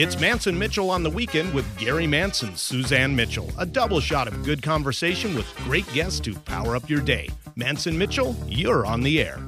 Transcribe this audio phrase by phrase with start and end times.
[0.00, 3.50] It's Mantz and Mitchell on the weekend with Gary Mantz, Suzanne Mitchell.
[3.58, 7.28] A double shot of good conversation with great guests to power up your day.
[7.54, 9.38] Mantz and Mitchell, you're on the air.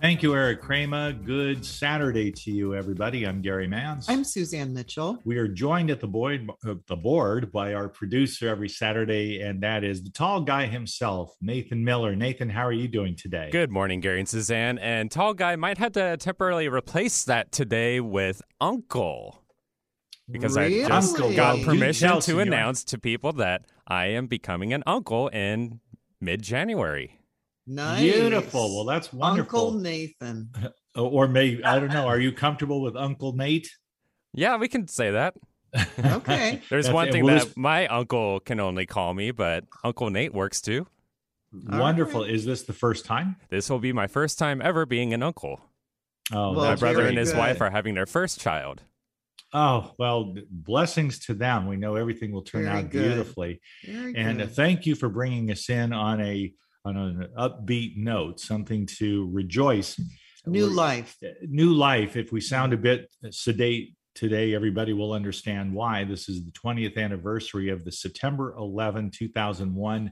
[0.00, 1.12] Thank you, Eric Kramer.
[1.12, 3.26] Good Saturday to you, everybody.
[3.26, 4.06] I'm Gary Mantz.
[4.08, 5.18] I'm Suzanne Mitchell.
[5.26, 9.60] We are joined at the board, uh, the board by our producer every Saturday, and
[9.60, 12.16] that is the tall guy himself, Nathan Miller.
[12.16, 13.50] Nathan, how are you doing today?
[13.52, 14.78] Good morning, Gary and Suzanne.
[14.78, 19.39] And tall guy might have to temporarily replace that today with Uncle
[20.30, 20.84] because Really?
[20.84, 22.40] I just got permission to senor.
[22.42, 25.80] announce to people that I am becoming an uncle in
[26.20, 27.18] mid-January.
[27.66, 28.00] Nice.
[28.00, 28.74] Beautiful.
[28.76, 29.60] Well, that's wonderful.
[29.68, 30.50] Uncle Nathan.
[30.96, 32.08] Oh, or maybe, I don't know.
[32.08, 33.70] Are you comfortable with Uncle Nate?
[34.34, 35.34] Yeah, we can say that.
[36.04, 36.60] Okay.
[36.68, 39.64] There's That's- one and thing we'll that just- my uncle can only call me, but
[39.84, 40.88] Uncle Nate works too.
[41.52, 42.22] Wonderful.
[42.22, 42.30] right.
[42.30, 43.36] Is this the first time?
[43.50, 45.60] This will be my first time ever being an uncle.
[46.32, 47.38] Oh, Well, my brother and his good.
[47.38, 48.82] wife are having their first child.
[49.52, 51.66] Oh, well, blessings to them.
[51.66, 53.02] We know everything will turn Very out good.
[53.04, 53.60] beautifully.
[53.84, 54.54] Very And uh, good.
[54.54, 56.52] thank you for bringing us in on a
[56.84, 60.00] on an upbeat note, something to rejoice.
[60.46, 61.16] New We're- life.
[61.42, 62.16] New life.
[62.16, 66.04] If we sound a bit sedate today, everybody will understand why.
[66.04, 70.10] This is the 20th anniversary of the September 11, 2001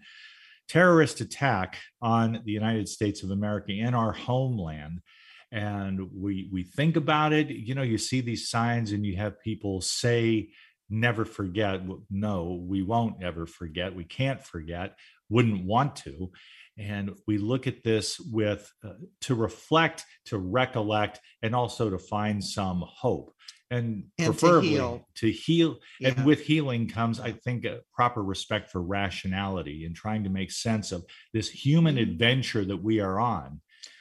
[0.68, 5.00] terrorist attack on the United States of America in our homeland.
[5.50, 9.40] And we we think about it, you know, you see these signs and you have
[9.40, 10.50] people say
[10.90, 11.82] never forget.
[12.10, 13.94] No, we won't ever forget.
[13.94, 14.96] We can't forget.
[15.28, 16.30] Wouldn't want to.
[16.78, 22.42] And we look at this with uh, to reflect, to recollect, and also to find
[22.42, 23.34] some hope.
[23.70, 25.06] And, And to preferably heal.
[25.16, 25.78] to heal.
[26.00, 26.10] Yeah.
[26.16, 30.50] And with healing comes, I think, a proper respect for rationality and trying to make
[30.52, 31.04] sense of
[31.34, 32.02] this human Mhm.
[32.02, 33.60] adventure that we are on.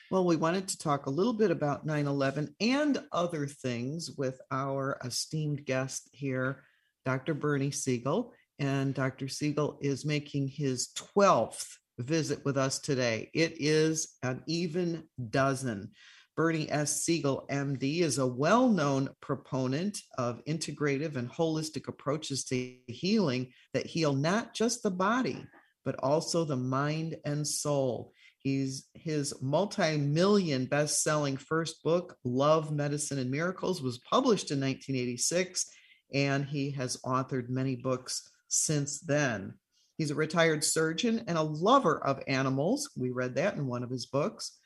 [0.10, 4.40] Well, we wanted to talk a little bit about 9 11 and other things with
[4.52, 6.64] our esteemed guest here,
[7.06, 7.34] Dr.
[7.34, 8.32] Bernie Siegel.
[8.58, 9.28] And Dr.
[9.28, 13.30] Siegel is making his 12th visit with us today.
[13.34, 15.92] It is an even dozen.
[16.38, 17.04] Bernie S.
[17.04, 23.86] Siegel, MD, is a well known proponent of integrative and holistic approaches to healing that
[23.88, 25.46] heal not just the body,
[25.84, 28.14] but also the mind and soul.
[28.48, 35.66] He's his multi-million best-selling first book, Love, Medicine, and Miracles, was published in 1986,
[36.14, 39.56] and he has authored many books since then.
[39.98, 42.90] He's a retired surgeon and a lover of animals.
[42.96, 44.58] We read that in one of his books.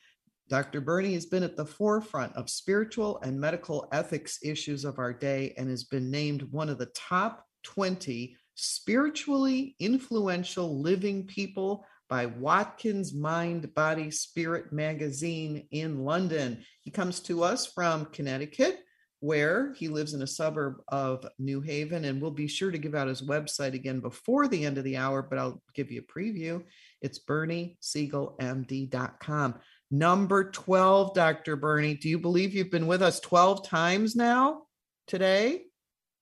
[0.48, 0.80] Dr.
[0.80, 5.56] Bernie has been at the forefront of spiritual and medical ethics issues of our day
[5.58, 13.14] and has been named one of the top 20 spiritually influential living people by Watkins
[13.14, 16.62] Mind, Body, Spirit magazine in London.
[16.82, 18.80] He comes to us from Connecticut,
[19.22, 22.04] where he lives in a suburb of New Haven.
[22.04, 24.98] And we'll be sure to give out his website again before the end of the
[24.98, 26.62] hour, but I'll give you a preview.
[27.02, 29.56] It's berniesiegelmd.com.
[29.90, 31.56] Number 12, Dr.
[31.56, 31.96] Bernie.
[31.96, 34.64] Do you believe you've been with us 12 times now
[35.08, 35.62] today?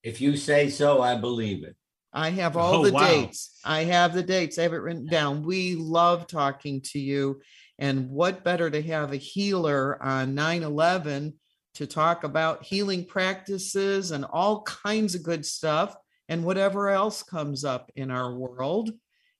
[0.03, 1.75] If you say so, I believe it.
[2.13, 3.07] I have oh, all Oh, the wow.
[3.07, 3.58] dates.
[3.69, 4.57] I have the dates.
[4.57, 5.43] I have it written down.
[5.43, 7.39] We love talking to you.
[7.77, 11.35] And what better to have a healer on 9 11
[11.75, 15.95] to talk about healing practices and all kinds of good stuff
[16.27, 18.89] and whatever else comes up in our world.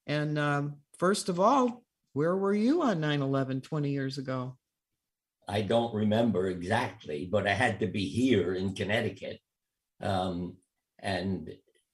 [0.06, 4.56] And um, first of all, where were you on 9 11 20 years ago?
[5.48, 9.40] I don't remember exactly, but I had to be here in Connecticut.
[10.00, 10.58] Um,
[11.00, 11.50] and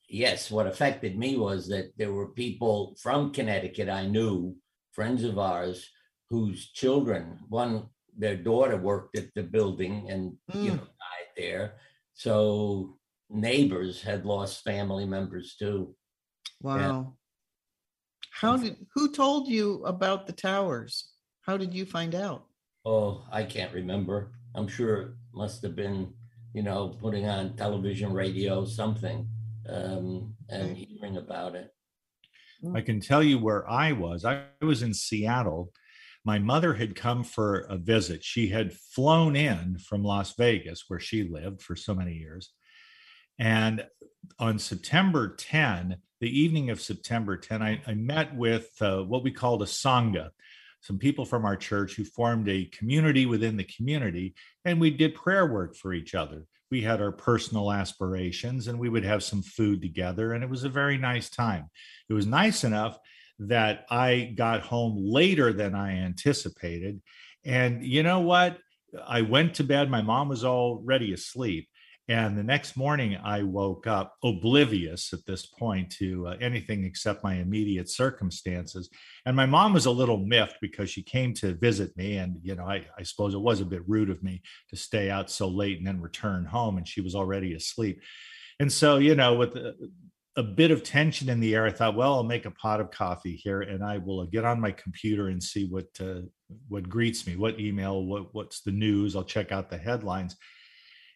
[0.09, 4.55] yes, what affected me was that there were people from Connecticut I knew,
[4.93, 5.89] friends of ours,
[6.29, 10.77] whose children, one, their daughter worked at the building and you Mm.
[10.77, 11.79] know died there.
[12.13, 12.97] So
[13.29, 15.95] neighbors had lost family members too.
[16.61, 17.17] Wow.
[18.31, 21.13] How did who told you about the towers?
[21.41, 22.47] How did you find out?
[22.85, 24.31] Oh, I can't remember.
[24.55, 26.13] I'm sure it must have been,
[26.53, 29.27] you know, putting on television, radio, something,
[29.69, 31.71] um, and hearing about it.
[32.73, 34.25] I can tell you where I was.
[34.25, 35.71] I was in Seattle.
[36.23, 38.23] My mother had come for a visit.
[38.23, 42.51] She had flown in from Las Vegas, where she lived for so many years.
[43.37, 43.85] And
[44.39, 49.31] on September 10, the evening of September 10, I, I met with uh, what we
[49.31, 50.29] called a Sangha,
[50.81, 54.33] some people from our church who formed a community within the community,
[54.63, 56.45] and we did prayer work for each other.
[56.71, 60.63] We had our personal aspirations and we would have some food together, and it was
[60.63, 61.69] a very nice time.
[62.09, 62.97] It was nice enough
[63.39, 67.01] that I got home later than I anticipated.
[67.43, 68.57] And you know what?
[69.05, 69.89] I went to bed.
[69.89, 71.67] My mom was already asleep.
[72.07, 77.23] And the next morning, I woke up oblivious at this point to uh, anything except
[77.23, 78.91] my immediate circumstances.
[79.25, 82.17] And my mom was a little miffed because she came to visit me.
[82.17, 85.09] And, you know, I, I suppose it was a bit rude of me to stay
[85.09, 86.77] out so late and then return home.
[86.77, 87.99] And she was already asleep.
[88.59, 89.73] And so, you know, with a,
[90.37, 92.91] a bit of tension in the air, I thought, well, I'll make a pot of
[92.91, 96.21] coffee here and I will get on my computer and see what uh,
[96.67, 99.15] what greets me, what email, what what's the news.
[99.15, 100.35] I'll check out the headlines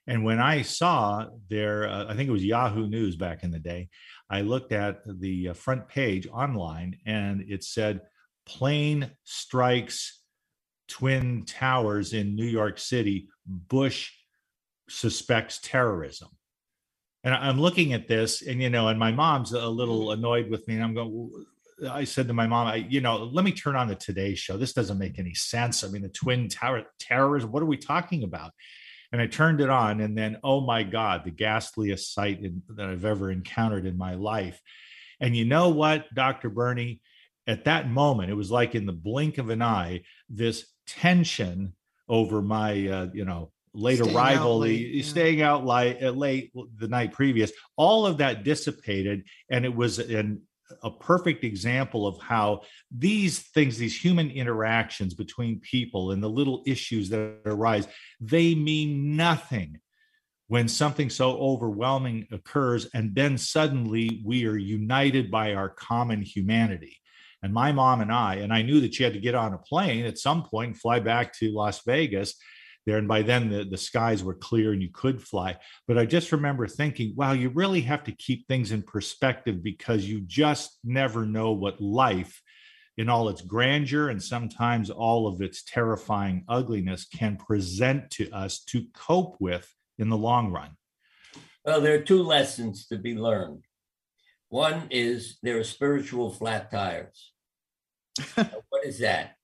[0.10, 3.60] and when I saw there, uh, I think it was Yahoo News back in the
[3.60, 3.90] day,
[4.28, 8.02] I looked at the uh, front page online and it said,
[8.48, 10.24] plane strikes
[10.88, 13.30] twin towers in New York City.
[13.46, 14.12] Bush
[14.90, 16.30] suspects terrorism.
[17.24, 20.68] And I'm looking at this, and you know, and my mom's a little annoyed with
[20.68, 21.46] me, and I'm going.
[21.90, 24.58] I said to my mom, I, you know, let me turn on the Today Show.
[24.58, 25.84] This doesn't make any sense.
[25.84, 27.52] I mean, the twin tower terrorism.
[27.52, 28.52] What are we talking about?
[29.12, 32.90] And I turned it on, and then oh my God, the ghastliest sight in, that
[32.90, 34.62] I've ever encountered in my life.
[35.20, 36.50] And you know what, Dr.
[36.50, 37.02] Bernie,
[37.48, 41.74] at that moment, it was like in the blink of an eye, this tension
[42.08, 45.04] over my, uh, you know, late staying arrival, out late, yeah.
[45.04, 50.00] staying out late, uh, late the night previous, all of that dissipated, and it was
[50.00, 50.42] an
[50.84, 52.62] a perfect example of how
[52.92, 57.88] these things, these human interactions between people and the little issues that arise,
[58.20, 59.80] they mean nothing
[60.48, 62.88] when something so overwhelming occurs.
[62.94, 66.98] And then suddenly we are united by our common humanity.
[67.42, 69.60] And my mom and I, and I knew that she had to get on a
[69.60, 72.36] plane at some point, fly back to Las Vegas
[72.86, 72.98] there.
[72.98, 75.58] And by then the, the skies were clear and you could fly.
[75.88, 80.06] But I just remember thinking, wow, you really have to keep things in perspective because
[80.06, 82.42] you just never know what life
[82.98, 88.64] in all its grandeur and sometimes all of its terrifying ugliness can present to us
[88.66, 90.72] to cope with in the long run.
[91.64, 93.64] Well, there are two lessons to be learned.
[94.50, 97.32] One is there are spiritual flat tires.
[98.36, 99.36] what is that?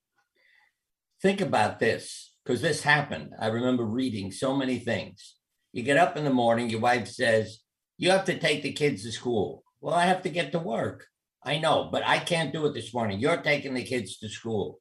[1.21, 3.31] Think about this because this happened.
[3.39, 5.35] I remember reading so many things.
[5.73, 7.59] You get up in the morning, your wife says,
[7.97, 9.63] You have to take the kids to school.
[9.81, 11.05] Well, I have to get to work.
[11.43, 13.19] I know, but I can't do it this morning.
[13.19, 14.79] You're taking the kids to school.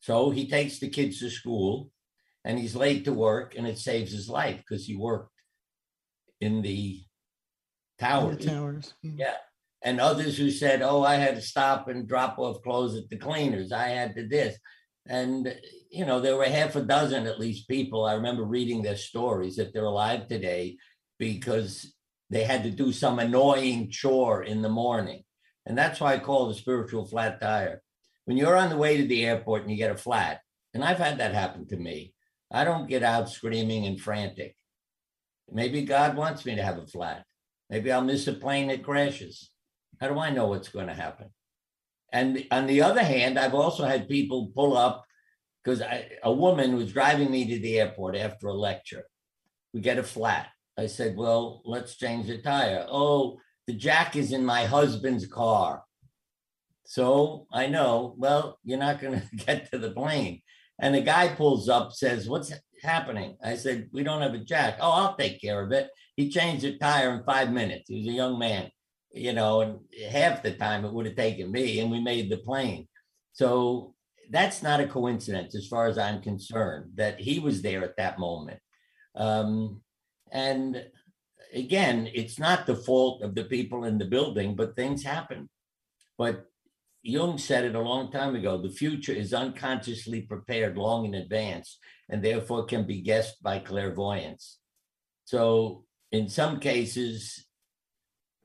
[0.00, 1.90] So he takes the kids to school
[2.44, 5.32] and he's late to work and it saves his life because he worked
[6.40, 7.02] in the
[7.98, 8.38] towers.
[8.38, 8.94] The towers.
[9.02, 9.12] Yeah.
[9.16, 9.34] yeah.
[9.82, 13.16] And others who said, Oh, I had to stop and drop off clothes at the
[13.16, 13.72] cleaners.
[13.72, 14.56] I had to this.
[15.06, 15.54] And
[15.90, 18.04] you know, there were half a dozen at least people.
[18.04, 20.76] I remember reading their stories that they're alive today
[21.18, 21.94] because
[22.30, 25.22] they had to do some annoying chore in the morning.
[25.66, 27.80] And that's why I call it a spiritual flat tire.
[28.24, 30.40] When you're on the way to the airport and you get a flat,
[30.72, 32.12] and I've had that happen to me,
[32.52, 34.56] I don't get out screaming and frantic.
[35.50, 37.24] Maybe God wants me to have a flat.
[37.70, 39.50] Maybe I'll miss a plane that crashes.
[40.00, 41.28] How do I know what's going to happen?
[42.14, 45.04] And on the other hand, I've also had people pull up
[45.62, 45.82] because
[46.22, 49.02] a woman was driving me to the airport after a lecture.
[49.72, 50.46] We get a flat.
[50.78, 52.86] I said, Well, let's change the tire.
[52.88, 55.82] Oh, the jack is in my husband's car.
[56.84, 60.40] So I know, well, you're not going to get to the plane.
[60.80, 63.36] And the guy pulls up, says, What's happening?
[63.42, 64.76] I said, We don't have a jack.
[64.80, 65.90] Oh, I'll take care of it.
[66.14, 67.88] He changed the tire in five minutes.
[67.88, 68.70] He was a young man,
[69.14, 69.78] you know, and
[70.10, 72.88] half the time it would have taken me, and we made the plane.
[73.32, 73.94] So
[74.30, 78.18] that's not a coincidence as far as I'm concerned that he was there at that
[78.18, 78.60] moment.
[79.14, 79.80] Um,
[80.32, 80.84] and
[81.52, 85.48] again, it's not the fault of the people in the building, but things happen.
[86.18, 86.46] But
[87.02, 91.78] Jung said it a long time ago the future is unconsciously prepared long in advance
[92.08, 94.58] and therefore can be guessed by clairvoyance.
[95.26, 97.46] So, in some cases,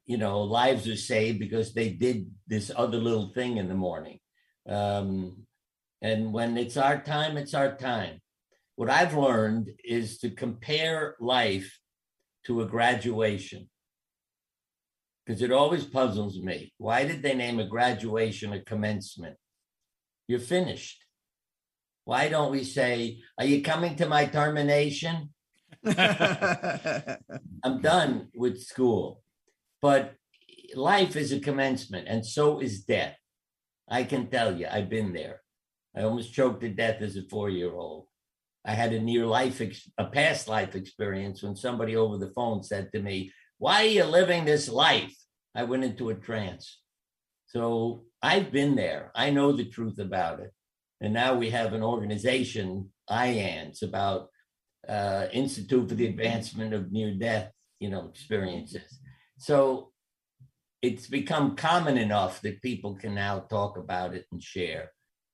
[0.09, 4.17] you know, lives are saved because they did this other little thing in the morning.
[4.67, 5.45] Um,
[6.01, 8.19] and when it's our time, it's our time.
[8.75, 11.77] What I've learned is to compare life
[12.47, 13.69] to a graduation
[15.23, 16.73] because it always puzzles me.
[16.79, 19.35] Why did they name a graduation a commencement?
[20.27, 21.05] You're finished.
[22.05, 25.35] Why don't we say, Are you coming to my termination?
[25.85, 29.21] I'm done with school.
[29.81, 30.15] But
[30.75, 33.15] life is a commencement, and so is death.
[33.89, 35.41] I can tell you, I've been there.
[35.95, 38.05] I almost choked to death as a four year old.
[38.65, 42.61] I had a near life, ex- a past life experience when somebody over the phone
[42.61, 45.15] said to me, Why are you living this life?
[45.55, 46.79] I went into a trance.
[47.47, 49.11] So I've been there.
[49.15, 50.51] I know the truth about it.
[51.01, 54.27] And now we have an organization, IANS, about
[54.87, 58.98] uh, Institute for the Advancement of Near Death you know, experiences.
[59.39, 59.91] So
[60.81, 64.91] it's become common enough that people can now talk about it and share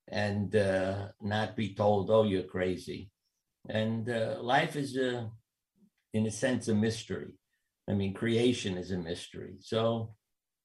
[0.08, 3.10] and uh, not be told, oh, you're crazy.
[3.68, 5.32] And uh, life is, a,
[6.14, 7.32] in a sense, a mystery.
[7.90, 9.56] I mean, creation is a mystery.
[9.60, 10.14] So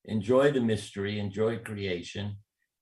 [0.04, 2.36] enjoy the mystery, enjoy creation,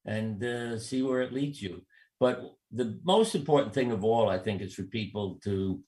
[0.04, 1.82] and uh, see where it leads you.
[2.18, 5.80] But the most important thing of all, I think, is for people to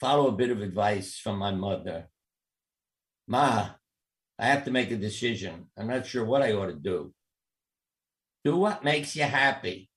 [0.00, 2.08] follow a bit of advice from my mother.
[3.26, 3.70] Ma,
[4.38, 5.66] I have to make a decision.
[5.78, 7.12] I'm not sure what I ought to do.
[8.44, 9.88] Do what makes you happy.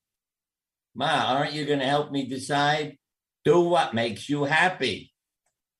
[0.94, 2.96] Ma, aren't you going to help me decide?
[3.44, 5.12] Do what makes you happy.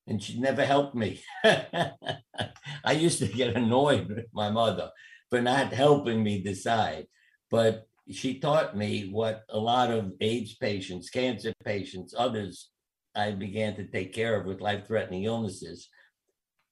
[0.07, 1.21] And she never helped me.
[1.43, 4.91] I used to get annoyed with my mother
[5.29, 7.05] for not helping me decide.
[7.49, 12.69] But she taught me what a lot of AIDS patients, cancer patients, others
[13.15, 15.89] I began to take care of with life threatening illnesses.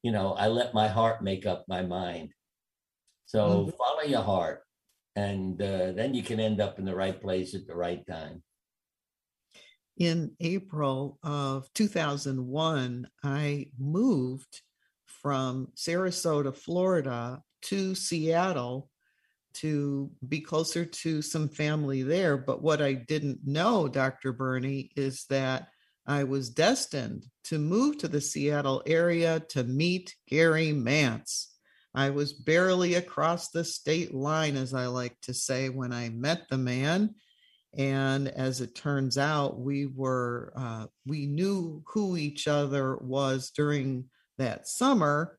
[0.07, 2.29] You know, I let my heart make up my mind.
[3.25, 3.71] So mm-hmm.
[3.71, 4.63] follow your heart,
[5.17, 8.41] and uh, then you can end up in the right place at the right time.
[9.97, 14.61] In April of 2001, I moved
[15.03, 18.89] from Sarasota, Florida to Seattle
[19.55, 22.37] to be closer to some family there.
[22.37, 24.31] But what I didn't know, Dr.
[24.31, 25.67] Bernie, is that
[26.07, 31.47] I was destined to move to the Seattle area to meet Gary Mantz.
[31.93, 36.47] I was barely across the state line, as I like to say, when I met
[36.49, 37.15] the man.
[37.77, 44.05] And as it turns out, we were, uh, we knew who each other was during
[44.37, 45.37] that summer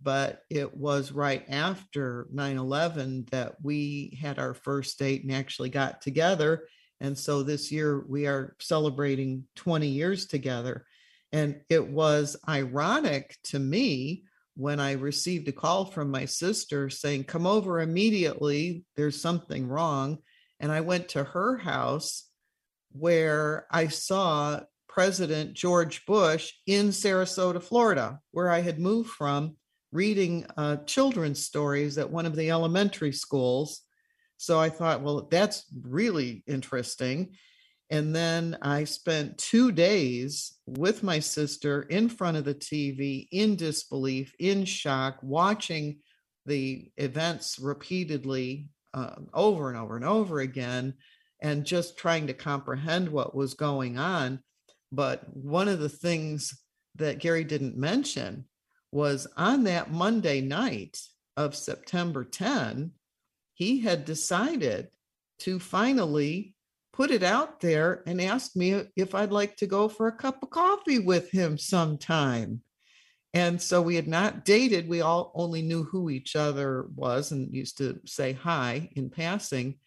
[0.00, 6.00] but it was right after 9-11 that we had our first date and actually got
[6.00, 6.68] together
[7.00, 10.86] and so this year we are celebrating 20 years together
[11.32, 14.24] and it was ironic to me
[14.56, 20.18] when i received a call from my sister saying come over immediately there's something wrong
[20.60, 22.24] and i went to her house
[22.92, 29.54] where i saw president george bush in sarasota florida where i had moved from
[29.92, 33.82] reading uh, children's stories at one of the elementary schools.
[34.38, 37.36] So I thought, well, that's really interesting.
[37.90, 43.56] And then I spent two days with my sister in front of the TV in
[43.56, 45.98] disbelief, in shock, watching
[46.46, 50.94] the events repeatedly uh, over and over and over again,
[51.42, 54.40] and just trying to comprehend what was going on.
[54.92, 56.56] But one of the things
[56.96, 58.44] that Gary didn't mention
[58.92, 60.98] was on that Monday night
[61.36, 62.92] of September 10,
[63.58, 64.86] he had decided
[65.40, 66.54] to finally
[66.92, 70.42] put it out there and asked me if I'd like to go for a cup
[70.44, 72.62] of coffee with him sometime.
[73.34, 74.88] And so we had not dated.
[74.88, 79.78] We all only knew who each other was and used to say hi in passing.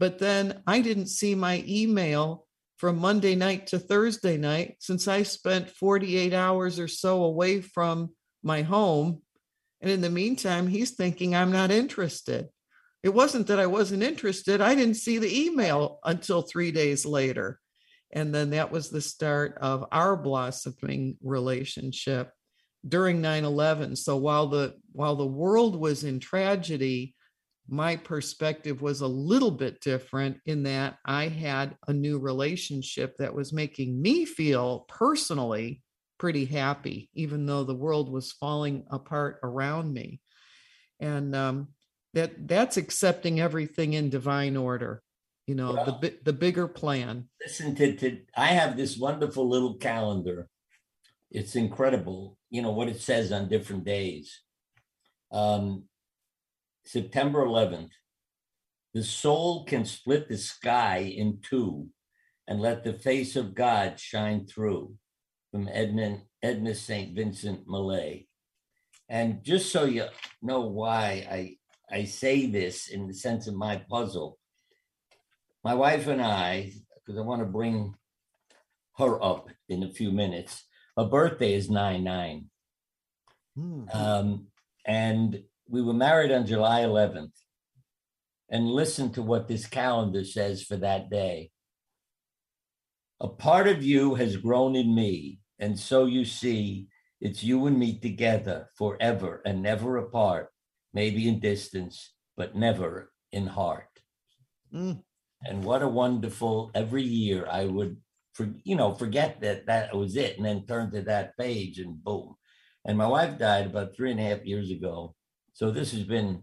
[0.00, 5.22] But then I didn't see my email from Monday night to Thursday night since I
[5.22, 8.10] spent 48 hours or so away from
[8.42, 9.22] my home.
[9.80, 12.48] And in the meantime, he's thinking I'm not interested.
[13.02, 14.60] It wasn't that I wasn't interested.
[14.60, 17.58] I didn't see the email until three days later.
[18.12, 22.30] And then that was the start of our blossoming relationship
[22.86, 23.96] during 9-11.
[23.96, 27.14] So while the while the world was in tragedy,
[27.68, 33.34] my perspective was a little bit different in that I had a new relationship that
[33.34, 35.82] was making me feel personally
[36.18, 40.20] pretty happy, even though the world was falling apart around me.
[41.00, 41.68] And um,
[42.14, 45.02] that that's accepting everything in divine order.
[45.46, 47.28] You know, well, the the bigger plan.
[47.44, 50.48] Listen to, to I have this wonderful little calendar.
[51.30, 54.40] It's incredible, you know, what it says on different days.
[55.32, 55.84] Um,
[56.84, 57.90] September 11th,
[58.92, 61.88] the soul can split the sky in two
[62.46, 64.94] and let the face of God shine through
[65.50, 67.14] from Edmund Edna St.
[67.16, 68.26] Vincent Millay.
[69.08, 70.06] And just so you
[70.42, 71.56] know why I
[71.92, 74.38] I say this in the sense of my puzzle,
[75.62, 77.94] my wife and I, because I want to bring
[78.98, 80.64] her up in a few minutes.
[80.96, 82.44] Her birthday is 9 9.
[83.58, 83.96] Mm-hmm.
[83.96, 84.46] Um,
[84.86, 87.32] and we were married on July 11th.
[88.50, 91.50] And listen to what this calendar says for that day.
[93.20, 96.88] A part of you has grown in me and so you see,
[97.20, 100.48] it's you and me together forever and never apart,
[100.92, 103.88] maybe in distance, but never in heart.
[104.74, 105.02] Mm.
[105.44, 107.96] And what a wonderful, every year I would,
[108.34, 112.02] for, you know, forget that that was it and then turn to that page and
[112.02, 112.36] boom.
[112.84, 115.14] And my wife died about three and a half years ago.
[115.52, 116.42] So this has been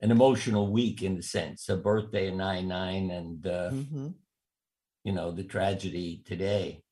[0.00, 4.08] an emotional week in a sense, a birthday of 9 9 and, uh, Mm-hmm.
[5.04, 6.82] you know, the tragedy today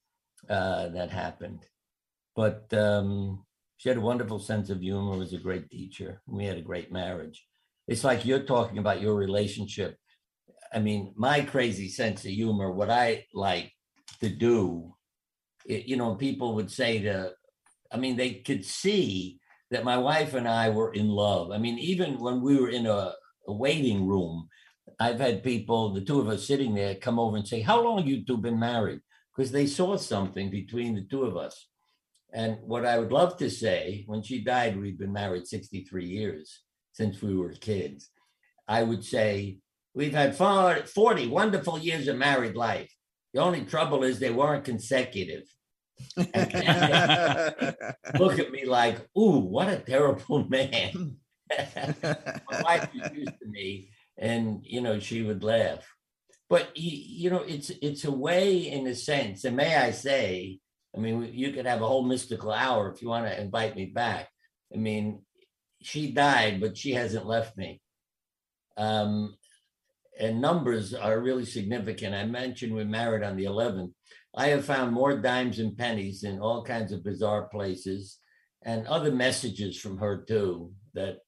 [0.48, 1.66] uh, that happened.
[2.34, 3.44] But um,
[3.78, 6.20] she had a wonderful sense of humor, was a great teacher.
[6.26, 7.47] We had a great marriage.
[7.87, 9.97] It's like you're talking about your relationship.
[10.75, 13.73] I mean, my crazy sense of humor, what I like
[14.20, 14.94] to do,
[15.64, 17.32] it, you know, people would say to,
[17.92, 19.38] I mean, they could see
[19.70, 21.52] that my wife and I were in love.
[21.52, 23.14] I mean, even when we were in a,
[23.47, 24.49] a waiting room,
[24.99, 28.04] I've had people, the two of us sitting there, come over and say, How long
[28.04, 29.00] you two been married?
[29.35, 31.68] Because they saw something between the two of us.
[32.32, 36.61] And what I would love to say, when she died, we've been married 63 years
[36.92, 38.11] since we were kids.
[38.66, 39.58] I would say,
[39.99, 42.94] We've had 40 wonderful years of married life.
[43.35, 45.42] The only trouble is they weren't consecutive.
[46.16, 46.28] Look
[48.38, 51.16] at me like, ooh, what a terrible man.
[51.50, 55.85] My wife was used to me, and you know, she would laugh.
[56.49, 60.61] But you know, it's it's a way, in a sense, and may I say,
[60.97, 63.87] I mean, you could have a whole mystical hour if you want to invite me
[63.87, 64.28] back.
[64.75, 65.23] I mean,
[65.83, 67.80] she died, but she hasn't left me.
[68.76, 69.37] Um,
[70.18, 72.14] and numbers are really significant.
[72.14, 73.92] I mentioned we're married on the 11th.
[74.35, 78.18] I have found more dimes and pennies in all kinds of bizarre places
[78.62, 81.18] and other messages from her too that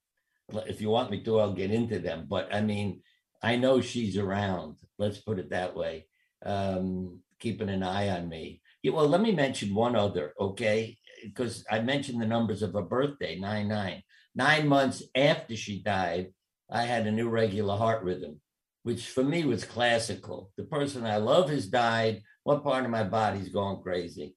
[0.67, 2.27] if you want me to, I'll get into them.
[2.29, 3.03] But I mean,
[3.43, 4.77] I know she's around.
[4.99, 6.07] Let's put it that way.
[6.45, 8.61] Um, keeping an eye on me.
[8.83, 10.97] Yeah, well, let me mention one other, okay?
[11.23, 14.03] Because I mentioned the numbers of her birthday, 9 9.
[14.35, 16.33] Nine months after she died,
[16.71, 18.41] I had an irregular heart rhythm,
[18.85, 20.51] which for me was classical.
[20.57, 22.23] The person I love has died.
[22.45, 24.37] What part of my body's going crazy?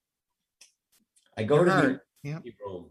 [1.37, 2.43] I go to the yep.
[2.65, 2.89] room.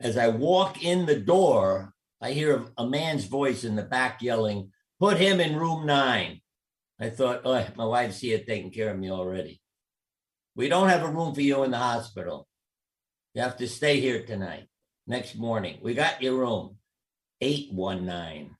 [0.00, 4.70] As I walk in the door, I hear a man's voice in the back yelling,
[5.00, 6.42] Put him in room nine.
[7.00, 9.62] I thought, oh, my wife's here taking care of me already.
[10.60, 12.46] We don't have a room for you in the hospital.
[13.32, 14.66] You have to stay here tonight.
[15.06, 16.76] Next morning, we got your room,
[17.40, 18.54] 819.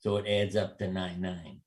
[0.00, 1.62] So it adds up to 99.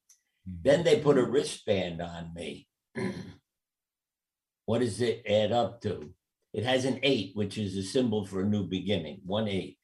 [0.46, 2.68] Then they put a wristband on me.
[4.68, 6.14] what does it add up to?
[6.54, 9.80] It has an eight, which is a symbol for a new beginning, one eight.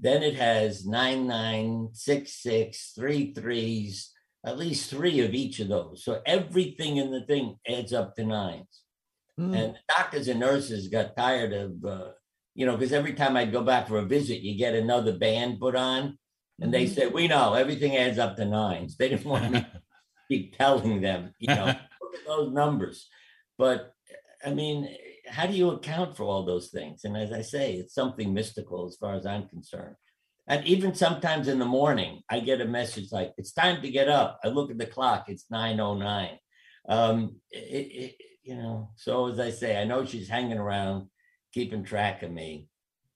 [0.00, 4.12] Then it has nine, nine, six, six, three threes,
[4.44, 6.02] at least three of each of those.
[6.02, 8.82] So everything in the thing adds up to nines.
[9.38, 9.54] Mm.
[9.54, 12.10] And the doctors and nurses got tired of, uh,
[12.54, 15.60] you know, because every time I'd go back for a visit, you get another band
[15.60, 16.18] put on.
[16.60, 16.94] And they Mhm.
[16.94, 18.96] said, We know everything adds up to nines.
[18.96, 19.82] They didn't want me to
[20.28, 21.66] keep telling them, you know,
[22.00, 23.08] look at those numbers.
[23.58, 23.92] But
[24.44, 24.88] I mean,
[25.26, 27.04] how do you account for all those things?
[27.04, 29.96] And as I say, it's something mystical as far as I'm concerned.
[30.46, 34.08] And even sometimes in the morning, I get a message like, it's time to get
[34.08, 34.38] up.
[34.44, 36.38] I look at the clock, it's 9.09.
[36.88, 41.08] Um, it, it, you know, so as I say, I know she's hanging around,
[41.52, 42.68] keeping track of me,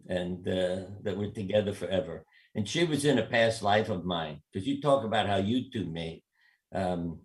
[0.08, 2.24] and uh, that we're together forever.
[2.56, 5.70] And she was in a past life of mine, because you talk about how you
[5.70, 6.18] two met.
[6.74, 7.20] Um,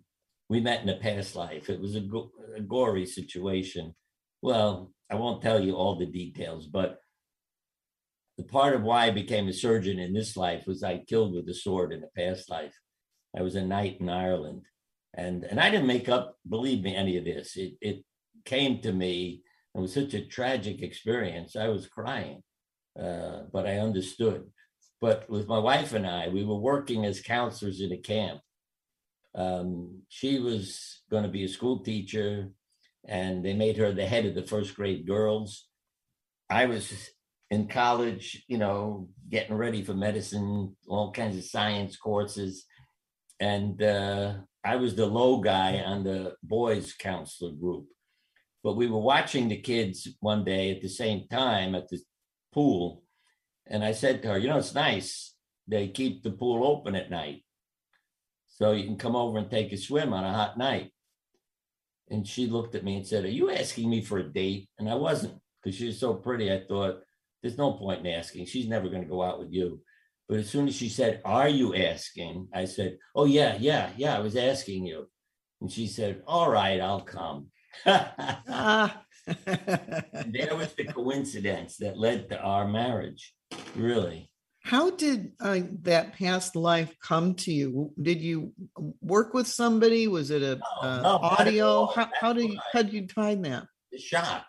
[0.48, 1.68] we met in a past life.
[1.68, 3.92] It was a, go- a gory situation.
[4.40, 6.98] Well, I won't tell you all the details, but
[8.38, 11.48] the part of why I became a surgeon in this life was I killed with
[11.48, 12.74] a sword in a past life.
[13.36, 14.62] I was a knight in Ireland,
[15.16, 17.56] and and I didn't make up, believe me, any of this.
[17.56, 18.04] It it
[18.44, 19.42] came to me.
[19.74, 21.56] It was such a tragic experience.
[21.56, 22.42] I was crying,
[22.98, 24.44] uh, but I understood.
[25.00, 28.40] But with my wife and I, we were working as counselors in a camp.
[29.34, 32.50] Um, she was going to be a school teacher,
[33.06, 35.68] and they made her the head of the first grade girls.
[36.48, 37.10] I was
[37.50, 42.64] in college, you know, getting ready for medicine, all kinds of science courses.
[43.38, 44.34] And uh,
[44.66, 47.86] I was the low guy on the boys' counselor group.
[48.64, 52.00] But we were watching the kids one day at the same time at the
[52.52, 53.04] pool.
[53.68, 55.34] And I said to her, You know, it's nice.
[55.68, 57.44] They keep the pool open at night.
[58.48, 60.90] So you can come over and take a swim on a hot night.
[62.10, 64.68] And she looked at me and said, Are you asking me for a date?
[64.80, 66.52] And I wasn't because she was so pretty.
[66.52, 67.02] I thought,
[67.40, 68.46] There's no point in asking.
[68.46, 69.80] She's never going to go out with you.
[70.28, 72.48] But as soon as she said, Are you asking?
[72.52, 75.08] I said, Oh, yeah, yeah, yeah, I was asking you.
[75.60, 77.48] And she said, All right, I'll come.
[77.86, 79.02] Ah.
[79.26, 83.34] And there was the coincidence that led to our marriage,
[83.74, 84.30] really.
[84.62, 87.92] How did uh, that past life come to you?
[88.00, 88.52] Did you
[89.00, 90.08] work with somebody?
[90.08, 91.86] Was it a No, uh, no, audio?
[91.86, 93.66] How, how did you, how did you find that?
[93.92, 94.46] The shock.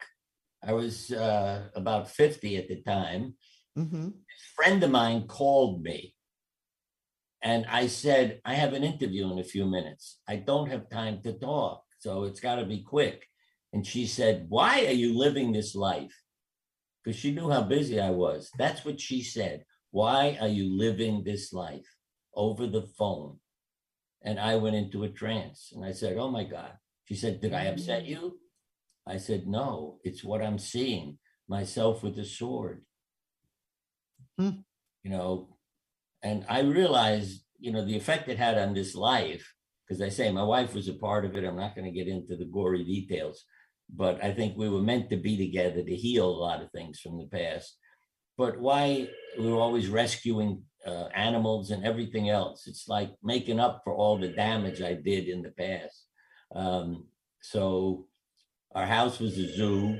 [0.63, 3.35] I was uh, about 50 at the time.
[3.77, 4.13] Mhm.
[4.57, 6.15] Friend of mine called me
[7.43, 10.19] and I said, I have an interview in a few minutes.
[10.27, 11.83] I don't have time to talk.
[11.99, 13.27] So it's got to be quick.
[13.71, 16.13] And she said, Why are you living this life?
[17.03, 18.49] Because she knew how busy I was.
[18.57, 19.63] That's what she said.
[19.91, 21.87] Why are you living this life
[22.33, 23.37] over the phone?
[24.23, 26.71] And I went into a trance and I said, Oh my God.
[27.05, 28.39] She said, Did I upset you?
[29.07, 32.83] I said, No, it's what I'm seeing myself with a sword.
[34.37, 34.61] Hmm.
[35.03, 35.57] You know,
[36.23, 39.53] and I realized, you know, the effect it had on this life.
[39.87, 41.45] Because I say my wife was a part of it.
[41.45, 43.45] I'm not going to get into the gory details,
[43.89, 46.99] but I think we were meant to be together to heal a lot of things
[46.99, 47.77] from the past.
[48.37, 49.07] But why
[49.39, 52.67] we were always rescuing uh, animals and everything else?
[52.67, 56.05] It's like making up for all the damage I did in the past.
[56.53, 57.07] Um,
[57.41, 58.07] so
[58.75, 59.97] our house was a zoo,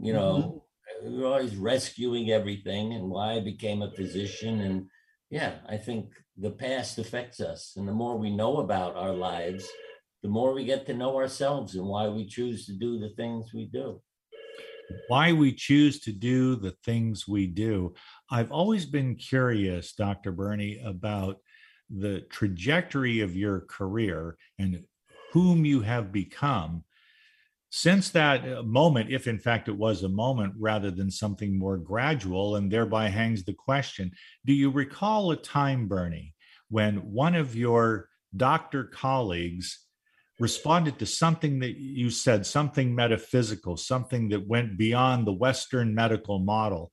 [0.00, 0.57] you know,
[1.04, 4.60] we were always rescuing everything and why I became a physician.
[4.60, 4.86] And
[5.30, 7.74] yeah, I think the past affects us.
[7.76, 9.68] And the more we know about our lives,
[10.22, 13.52] the more we get to know ourselves and why we choose to do the things
[13.54, 14.00] we do.
[15.08, 17.94] why we choose to do the things we do.
[18.30, 20.32] I've always been curious, Dr.
[20.32, 21.36] Bernie, about
[21.90, 24.84] the trajectory of your career and
[25.32, 26.84] whom you have become
[27.70, 31.76] since that uh, moment, if in fact it was a moment rather than something more
[31.76, 34.12] gradual, and thereby hangs the question
[34.44, 36.34] Do you recall a time, Bernie,
[36.70, 39.84] when one of your doctor colleagues
[40.40, 46.38] responded to something that you said, something metaphysical, something that went beyond the Western medical
[46.38, 46.92] model,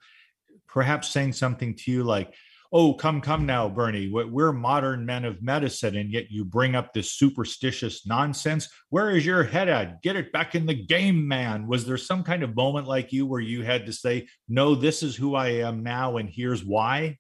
[0.68, 2.34] perhaps saying something to you like,
[2.78, 4.10] Oh, come, come now, Bernie.
[4.10, 8.68] we- We're modern men of medicine, and yet you bring up this superstitious nonsense.
[8.90, 10.02] Where is your head at?
[10.02, 11.68] Get it back in the game, man.
[11.68, 15.04] Was there some kind of moment like you where you had to say, No, this
[15.04, 17.18] is who I am now, and here's why?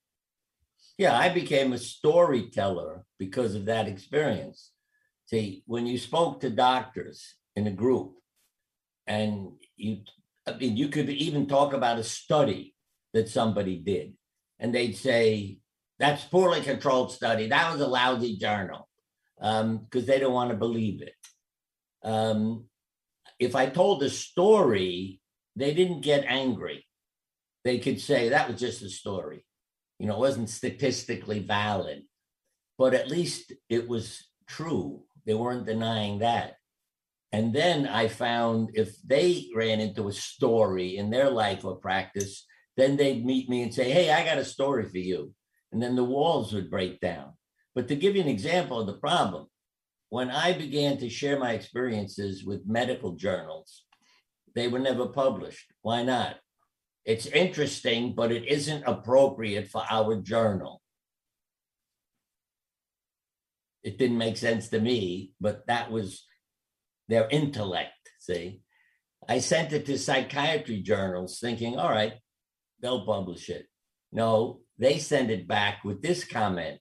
[0.98, 4.72] Yeah, I became a storyteller because of that experience.
[5.28, 8.15] See, when you spoke to doctors in a group,
[9.08, 10.02] and you,
[10.46, 12.76] I mean, you could even talk about a study
[13.13, 14.15] that somebody did,
[14.60, 15.60] and they'd say,
[16.00, 17.48] That's poorly controlled study.
[17.48, 18.88] That was a lousy journal
[19.38, 21.13] because they don't want to believe it.
[22.04, 22.65] Um,
[23.39, 25.20] if I told a story,
[25.56, 26.86] they didn't get angry.
[27.63, 29.46] They could say, That was just a story
[30.00, 32.04] you know, it wasn't statistically valid,
[32.78, 35.04] but at least it was true.
[35.26, 36.56] They weren't denying that.
[37.32, 42.46] And then I found if they ran into a story in their life or practice,
[42.78, 45.34] then they'd meet me and say, Hey, I got a story for you.
[45.72, 47.34] And then the walls would break down.
[47.74, 49.48] But to give you an example of the problem,
[50.10, 53.84] when I began to share my experiences with medical journals,
[54.56, 55.66] they were never published.
[55.82, 56.38] Why not?
[57.04, 60.82] It's interesting, but it isn't appropriate for our journal.
[63.84, 66.26] It didn't make sense to me, but that was
[67.08, 67.92] their intellect.
[68.20, 68.62] See,
[69.28, 72.14] I sent it to psychiatry journals thinking, all right,
[72.82, 73.68] they'll publish it.
[74.12, 76.80] No, they send it back with this comment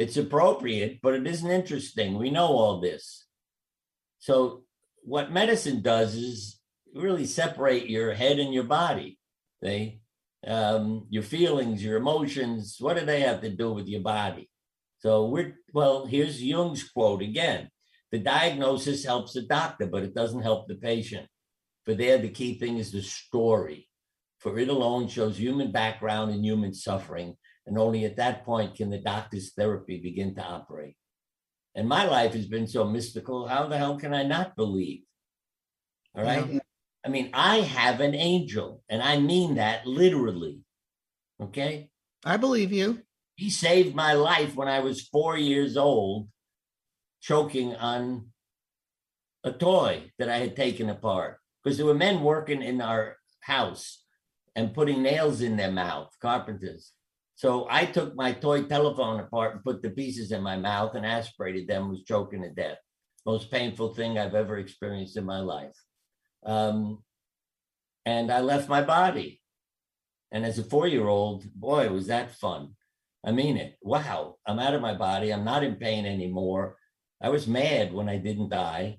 [0.00, 2.16] it's appropriate, but it isn't interesting.
[2.16, 3.26] We know all this.
[4.18, 4.62] So,
[5.02, 6.58] what medicine does is
[6.94, 9.18] really separate your head and your body.
[9.60, 10.00] They,
[10.46, 14.48] um, your feelings, your emotions, what do they have to do with your body?
[15.00, 17.68] So we're, well, here's Jung's quote again.
[18.10, 21.26] The diagnosis helps the doctor, but it doesn't help the patient.
[21.84, 23.89] For there, the key thing is the story.
[24.40, 27.36] For it alone shows human background and human suffering.
[27.66, 30.96] And only at that point can the doctor's therapy begin to operate.
[31.74, 33.46] And my life has been so mystical.
[33.46, 35.02] How the hell can I not believe?
[36.16, 36.54] All right.
[36.54, 36.60] Yeah.
[37.04, 40.60] I mean, I have an angel, and I mean that literally.
[41.40, 41.88] Okay.
[42.24, 43.02] I believe you.
[43.36, 46.28] He saved my life when I was four years old,
[47.22, 48.26] choking on
[49.44, 51.38] a toy that I had taken apart.
[51.62, 53.99] Because there were men working in our house
[54.60, 56.92] and putting nails in their mouth, carpenters.
[57.34, 61.06] So I took my toy telephone apart and put the pieces in my mouth and
[61.06, 62.76] aspirated them, was choking to death.
[63.24, 65.74] Most painful thing I've ever experienced in my life.
[66.44, 67.02] Um,
[68.04, 69.40] and I left my body.
[70.30, 72.76] And as a four year old, boy, was that fun.
[73.24, 73.76] I mean it.
[73.80, 75.32] Wow, I'm out of my body.
[75.32, 76.76] I'm not in pain anymore.
[77.22, 78.98] I was mad when I didn't die.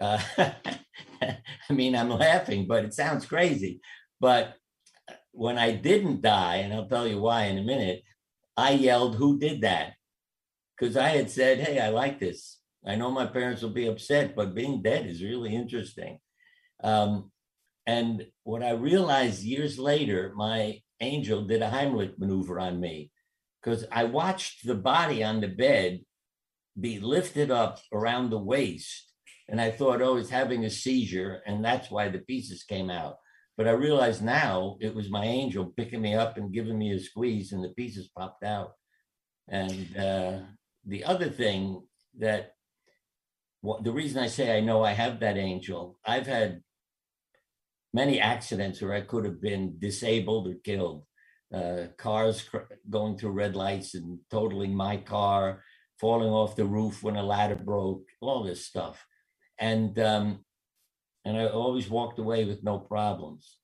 [0.00, 0.20] Uh,
[1.22, 3.80] I mean, I'm laughing, but it sounds crazy.
[4.20, 4.56] But
[5.36, 8.02] when I didn't die, and I'll tell you why in a minute,
[8.56, 9.92] I yelled, Who did that?
[10.76, 12.58] Because I had said, Hey, I like this.
[12.86, 16.18] I know my parents will be upset, but being dead is really interesting.
[16.82, 17.30] Um,
[17.86, 23.10] and what I realized years later, my angel did a Heimlich maneuver on me
[23.62, 26.00] because I watched the body on the bed
[26.78, 29.12] be lifted up around the waist.
[29.48, 31.42] And I thought, oh, it's having a seizure.
[31.46, 33.16] And that's why the pieces came out.
[33.56, 37.00] But I realize now it was my angel picking me up and giving me a
[37.00, 38.72] squeeze, and the pieces popped out.
[39.48, 40.40] And uh,
[40.84, 41.82] the other thing
[42.18, 42.52] that
[43.62, 46.62] well, the reason I say I know I have that angel, I've had
[47.92, 51.04] many accidents where I could have been disabled or killed.
[51.52, 55.62] Uh, cars cr- going through red lights and totaling my car,
[55.98, 59.04] falling off the roof when a ladder broke, all this stuff.
[59.58, 60.44] And um,
[61.26, 63.58] and I always walked away with no problems.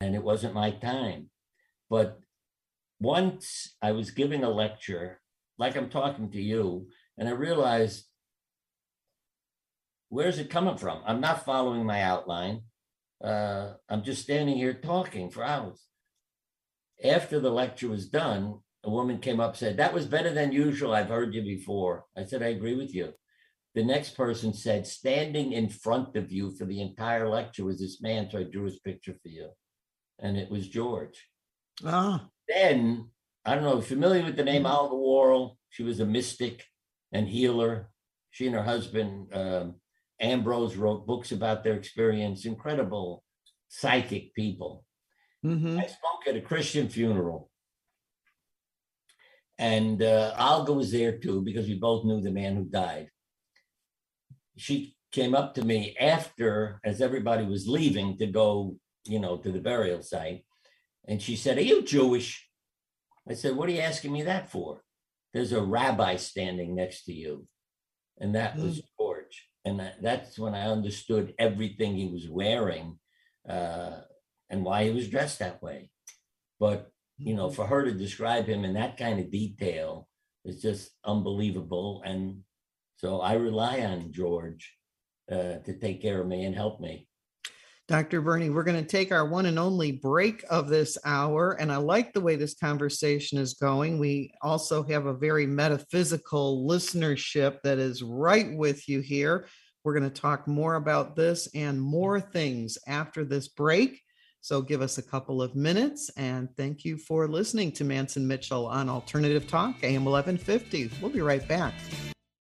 [0.00, 1.28] And it wasn't my time.
[1.90, 2.20] But
[3.00, 5.20] once I was giving a lecture,
[5.58, 6.86] like I'm talking to you,
[7.18, 8.04] and I realized
[10.08, 11.02] where's it coming from?
[11.04, 12.62] I'm not following my outline.
[13.22, 15.84] Uh, I'm just standing here talking for hours.
[17.02, 20.94] After the lecture was done, a woman came up said, That was better than usual.
[20.94, 22.04] I've heard you before.
[22.16, 23.14] I said, I agree with you.
[23.74, 28.02] The next person said, Standing in front of you for the entire lecture was this
[28.02, 28.28] man.
[28.30, 29.50] So I drew his picture for you.
[30.18, 31.26] And it was George.
[31.84, 32.26] Ah.
[32.48, 33.10] Then,
[33.44, 35.56] I don't know, familiar with the name Olga Worrall?
[35.70, 36.64] She was a mystic
[37.12, 37.90] and healer.
[38.30, 39.76] She and her husband, um,
[40.20, 43.24] Ambrose wrote books about their experience, incredible
[43.68, 44.84] psychic people.
[45.44, 45.78] Mm-hmm.
[45.78, 47.50] I spoke at a Christian funeral.
[49.58, 53.08] And uh, Olga was there too because we both knew the man who died.
[54.60, 59.50] She came up to me after, as everybody was leaving to go, you know, to
[59.50, 60.44] the burial site.
[61.08, 62.48] And she said, Are you Jewish?
[63.28, 64.82] I said, What are you asking me that for?
[65.32, 67.46] There's a rabbi standing next to you.
[68.18, 72.98] And that was George and that, that's when I understood everything he was wearing
[73.48, 74.00] uh,
[74.48, 75.90] and why he was dressed that way.
[76.58, 80.08] But you know, for her to describe him in that kind of detail
[80.44, 82.02] is just unbelievable.
[82.04, 82.42] And
[83.00, 84.76] so I rely on George
[85.32, 87.08] uh, to take care of me and help me.
[87.88, 88.20] Dr.
[88.20, 91.52] Bernie, we're going to take our one and only break of this hour.
[91.52, 93.98] And I like the way this conversation is going.
[93.98, 99.46] We also have a very metaphysical listenership that is right with you here.
[99.82, 104.02] We're going to talk more about this and more things after this break.
[104.42, 108.28] So give us a couple of minutes and thank you for listening to Mantz and
[108.28, 110.90] Mitchell on Alternative Talk, AM 1150.
[111.00, 111.72] We'll be right back.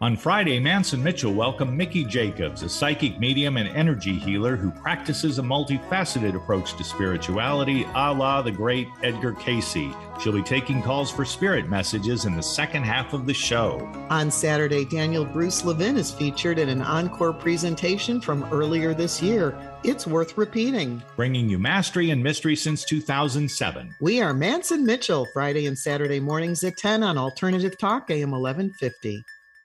[0.00, 4.72] On Friday, Mantz and Mitchell welcome Mickey Jacobs, a psychic medium and energy healer who
[4.72, 9.94] practices a multifaceted approach to spirituality, a la the great Edgar Cayce.
[10.20, 13.88] She'll be taking calls for spirit messages in the second half of the show.
[14.10, 19.56] On Saturday, Daniel Bruce Levin is featured in an encore presentation from earlier this year.
[19.84, 21.04] It's worth repeating.
[21.14, 23.94] Bringing you mastery and mystery since 2007.
[24.00, 28.32] We are Mantz and Mitchell, Friday and Saturday mornings at 10 on Alternative Talk, AM
[28.32, 29.24] 1150.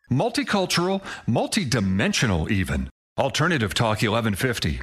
[0.09, 2.89] Multicultural, multidimensional, even.
[3.17, 4.81] Alternative Talk 1150.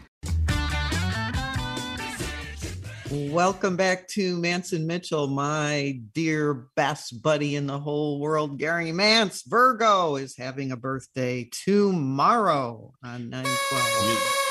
[3.11, 8.59] Welcome back to Mantz and Mitchell, my dear best buddy in the whole world.
[8.59, 14.45] Gary Mantz, Virgo, is having a birthday tomorrow on 9 12.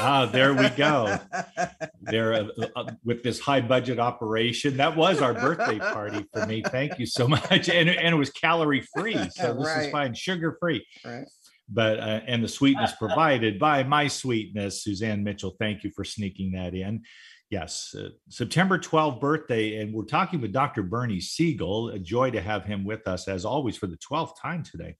[0.00, 1.18] Ah, there we go.
[2.02, 4.76] there uh, uh, with this high budget operation.
[4.76, 6.62] That was our birthday party for me.
[6.66, 7.68] Thank you so much.
[7.68, 9.14] And, and it was calorie free.
[9.30, 9.86] So this Right.
[9.86, 10.86] is fine, sugar free.
[11.04, 11.24] Right.
[11.68, 15.54] But uh, and the sweetness provided by my sweetness, Suzanne Mitchell.
[15.60, 17.02] Thank you for sneaking that in.
[17.50, 20.82] Yes, uh, September 12th birthday, and we're talking with Dr.
[20.82, 21.90] Bernie Siegel.
[21.90, 24.96] A joy to have him with us as always for the 12th time today.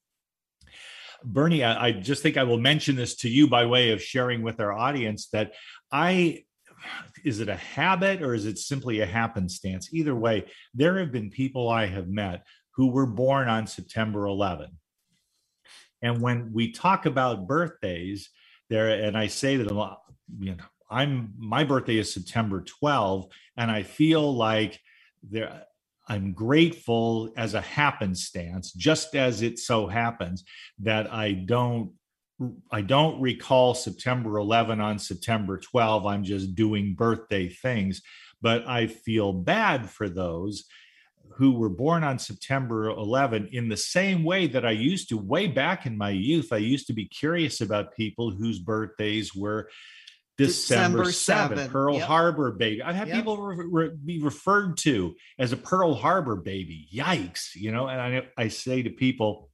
[1.25, 4.43] Bernie, I, I just think I will mention this to you by way of sharing
[4.43, 5.53] with our audience that
[5.93, 6.45] I
[7.25, 9.93] is it a habit or is it simply a happenstance?
[9.93, 14.71] Either way, there have been people I have met who were born on September 11.
[16.03, 18.31] And when we talk about birthdays,
[18.71, 19.77] there and I say to them,
[20.39, 24.81] you know, I'm my birthday is September 12, and I feel like
[25.23, 25.65] there
[26.11, 30.42] I'm grateful as a happenstance, just as it so happens
[30.81, 31.92] that I don't
[32.73, 36.07] I don't recall September 11 on September 12.
[36.07, 38.03] I'm just doing birthday things,
[38.42, 40.64] but I feel bad for those
[41.37, 45.46] who were born on September 11 in the same way that I used to way
[45.46, 46.49] back in my youth.
[46.51, 49.68] I used to be curious about people whose birthdays were
[50.46, 52.07] December, December 7th, 7th, Pearl yep.
[52.07, 52.83] Harbor baby.
[52.83, 53.16] I've had Yep.
[53.16, 56.88] people re- re- be referred to as a Pearl Harbor baby.
[56.92, 59.50] Yikes, you know, and I, I say to people,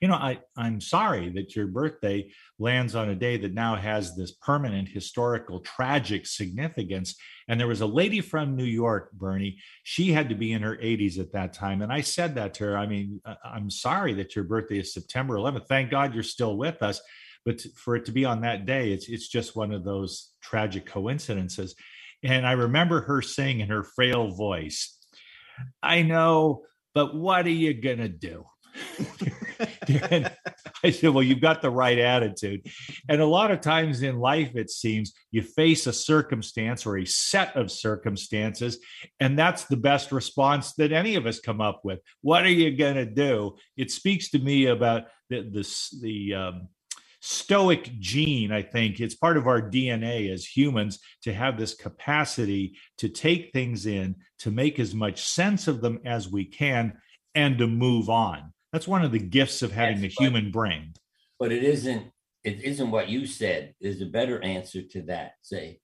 [0.00, 4.14] you know, I, I'm sorry that your birthday lands on a day that now has
[4.14, 7.16] this permanent historical tragic significance.
[7.48, 9.58] And there was a lady from New York, Bernie.
[9.84, 11.80] She had to be in her 80s at that time.
[11.82, 12.76] And I said that to her.
[12.76, 15.66] I mean, I'm sorry that your birthday is September 11th.
[15.66, 17.00] Thank God you're still with us.
[17.46, 20.84] But for it to be on that day, it's it's just one of those tragic
[20.84, 21.74] coincidences.
[22.22, 24.98] And I remember her saying in her frail voice,
[25.82, 28.44] I know, but what are you gonna do?
[30.10, 30.30] and
[30.84, 32.66] I said, Well, you've got the right attitude.
[33.08, 37.04] And a lot of times in life, it seems you face a circumstance or a
[37.04, 38.78] set of circumstances,
[39.20, 42.00] and that's the best response that any of us come up with.
[42.22, 43.56] What are you going to do?
[43.76, 46.68] It speaks to me about the, the, the um,
[47.26, 52.76] stoic gene i think it's part of our dna as humans to have this capacity
[52.98, 56.92] to take things in to make as much sense of them as we can
[57.34, 60.50] and to move on that's one of the gifts of having Yes, the but- human
[60.52, 60.92] brain
[61.38, 62.12] But it isn't,
[62.44, 63.74] it isn't what you said.
[63.80, 65.32] There's a better answer to that.
[65.42, 65.80] Say,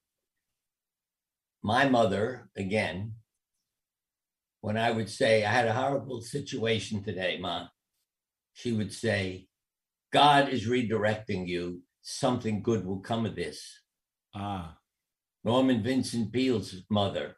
[1.62, 3.14] my mother, again,
[4.60, 7.68] when I would say, I had a horrible situation today, Mom,
[8.54, 9.48] she would say,
[10.12, 11.82] God is redirecting you.
[12.02, 13.80] Something good will come of this.
[14.34, 14.76] ah
[15.44, 17.36] Norman Vincent Peale's mother,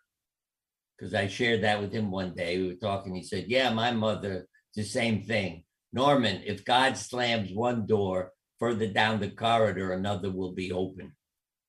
[0.96, 2.58] because I shared that with him one day.
[2.58, 3.14] We were talking.
[3.14, 5.64] He said, Yeah, my mother, the same thing.
[5.92, 11.12] Norman, if God slams one door further down the corridor, another will be open.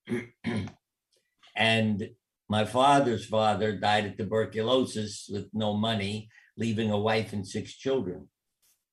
[1.56, 2.10] and
[2.50, 8.28] my father's father died of tuberculosis with no money, leaving a wife and six children.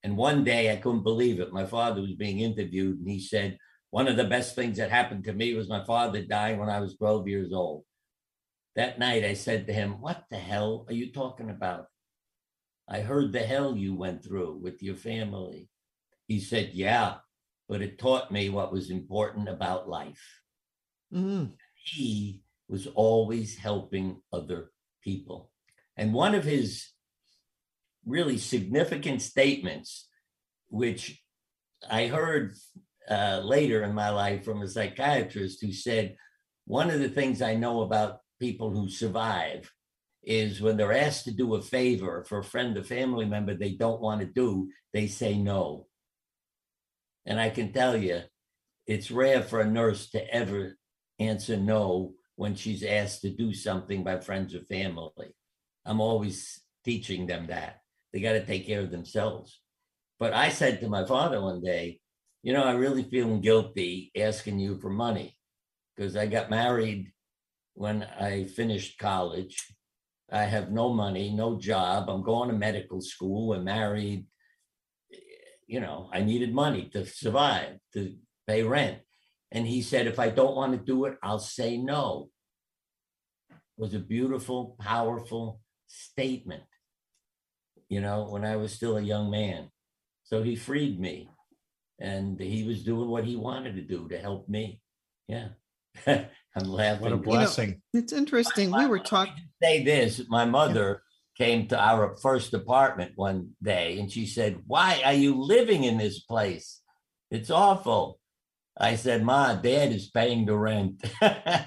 [0.03, 1.53] And one day I couldn't believe it.
[1.53, 3.59] My father was being interviewed and he said,
[3.91, 6.81] One of the best things that happened to me was my father dying when I
[6.81, 7.85] was 12 years old.
[8.75, 11.87] That night I said to him, What the hell are you talking about?
[12.89, 15.69] I heard the hell you went through with your family.
[16.27, 17.17] He said, Yeah,
[17.69, 20.41] but it taught me what was important about life.
[21.13, 21.53] Mm.
[21.75, 24.71] He was always helping other
[25.03, 25.51] people.
[25.97, 26.92] And one of his
[28.07, 30.09] really significant statements,
[30.69, 31.23] which
[31.89, 32.55] I heard
[33.09, 36.17] uh, later in my life from a psychiatrist who said,
[36.67, 39.71] One of the things I know about people who survive
[40.23, 43.73] is when they're asked to do a favor for a friend or family member they
[43.73, 45.87] don't want to do, they say no.
[47.27, 48.23] And I can tell you,
[48.87, 50.77] it's rare for a nurse to ever
[51.19, 55.35] answer no when she's asked to do something by friends or family.
[55.85, 57.83] I'm always teaching them that
[58.13, 59.61] they got to take care of themselves.
[60.19, 62.01] But I said to my father one day,
[62.43, 65.37] you know, I really feeling guilty asking you for money
[65.97, 67.13] because I got married
[67.75, 69.57] when I finished college.
[70.31, 72.09] I have no money, no job.
[72.09, 74.27] I'm going to medical school and married.
[75.67, 78.99] You know, I needed money to survive, to pay rent.
[79.51, 82.31] And he said, if I don't want to do it, I'll say no.
[83.51, 86.63] It was a beautiful, powerful statement,
[87.93, 89.69] you know, when I was still a young man.
[90.25, 91.29] So he freed me.
[92.01, 94.81] and he was doing what he wanted to do to help me.
[95.29, 95.49] Yeah.
[96.07, 97.03] I'm laughing.
[97.03, 97.83] What a blessing.
[97.93, 98.73] It's interesting.
[98.73, 99.45] We were talking.
[99.63, 101.03] Say this my mother
[101.37, 105.99] came to our first apartment one day and she said, Why are you living in
[105.99, 106.81] this place?
[107.31, 108.19] It's awful.
[108.81, 111.05] I said, Ma, dad is paying the rent.
[111.21, 111.67] that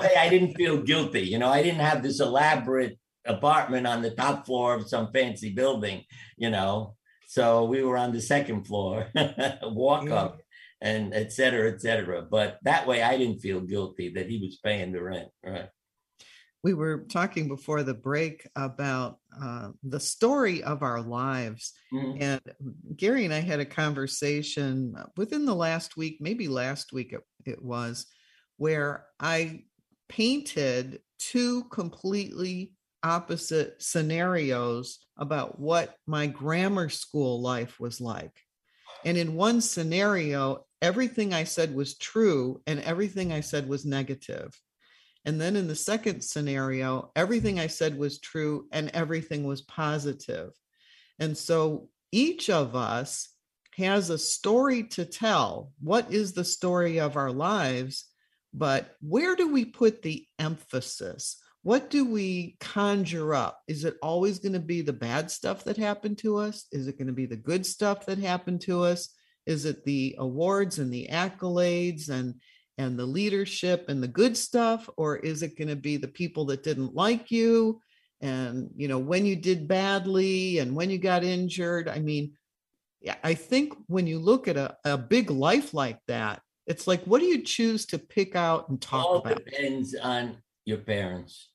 [0.00, 1.24] way I didn't feel guilty.
[1.28, 5.50] You know, I didn't have this elaborate apartment on the top floor of some fancy
[5.50, 6.04] building,
[6.36, 6.96] you know.
[7.26, 9.08] So we were on the second floor,
[9.62, 10.14] walk Yeah.
[10.14, 10.40] up
[10.80, 12.22] and et cetera, et cetera.
[12.22, 15.28] But that way I didn't feel guilty that he was paying the rent.
[15.44, 15.68] Right.
[16.62, 21.72] we were talking before the break about uh, the story of our lives.
[21.92, 22.18] Mhm.
[22.20, 22.40] And
[22.96, 27.62] Gary and I had a conversation within the last week, maybe last week it, it
[27.62, 28.04] was,
[28.58, 29.62] where I
[30.10, 32.72] painted two completely
[33.02, 38.32] opposite scenarios about what my grammar school life was like.
[39.04, 44.58] And in one scenario, everything I said was true and everything I said was negative.
[45.24, 50.50] And then in the second scenario, everything I said was true and everything was positive.
[51.18, 53.28] And so each of us
[53.76, 55.72] has a story to tell.
[55.80, 58.06] What is the story of our lives?
[58.52, 61.36] But where do we put the emphasis?
[61.62, 63.60] What do we conjure up?
[63.68, 66.66] Is it always going to be the bad stuff that happened to us?
[66.72, 69.10] Is it going to be the good stuff that happened to us?
[69.46, 72.34] Is it the awards and the accolades and
[72.78, 76.46] and the leadership and the good stuff or is it going to be the people
[76.46, 77.78] that didn't like you
[78.22, 82.32] and you know when you did badly and when you got injured i mean
[83.02, 87.04] yeah i think when you look at a, a big life like that it's like
[87.04, 90.38] what do you choose to pick out and talk All about depends on
[90.70, 91.49] your parents.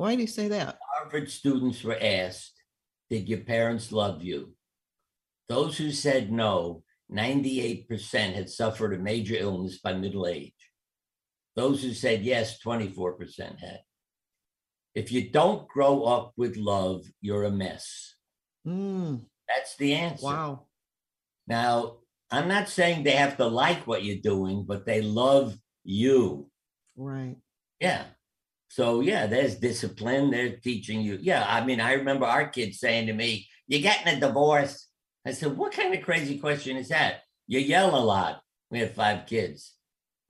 [0.00, 2.54] Why do you say that Harvard students were asked,
[3.10, 4.54] Did your parents love you?
[5.46, 6.82] Those who said no,
[7.12, 10.54] 98% had suffered a major illness by middle age.
[11.54, 13.80] Those who said yes, 24% had.
[14.94, 18.14] If you don't grow up with love, you're a mess.
[18.66, 20.24] Mm, That's the answer.
[20.24, 20.66] wow
[21.46, 21.98] Now,
[22.30, 26.48] I'm not saying they have to like what you're doing, but they love you.
[26.96, 27.36] right
[27.80, 28.04] Yeah.
[28.70, 30.30] So yeah, there's discipline.
[30.30, 31.18] They're teaching you.
[31.20, 34.86] Yeah, I mean, I remember our kids saying to me, "You're getting a divorce."
[35.26, 38.42] I said, "What kind of crazy question is that?" You yell a lot.
[38.70, 39.74] We had five kids.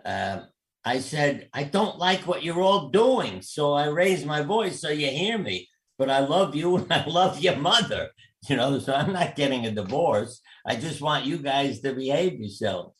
[0.07, 0.49] Um,
[0.83, 4.89] I said, "I don't like what you're all doing, so I raise my voice so
[4.89, 5.69] you hear me.
[5.99, 8.09] But I love you and I love your mother.
[8.49, 10.41] You know, so I'm not getting a divorce.
[10.65, 12.97] I just want you guys to behave yourselves."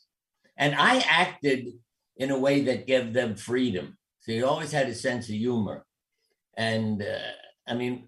[0.55, 1.69] And I acted
[2.17, 3.97] in a way that gave them freedom.
[4.21, 5.85] So he always had a sense of humor.
[6.55, 7.31] And uh,
[7.67, 8.07] I mean,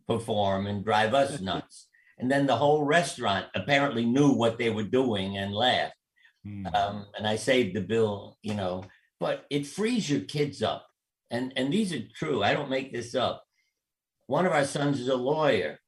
[0.06, 1.88] perform and drive us nuts.
[2.18, 5.94] and then the whole restaurant apparently knew what they were doing and laughed.
[6.44, 6.66] Hmm.
[6.74, 8.84] Um, and I saved the bill, you know,
[9.18, 10.86] but it frees your kids up.
[11.30, 12.42] And, and these are true.
[12.42, 13.44] I don't make this up.
[14.26, 15.80] One of our sons is a lawyer.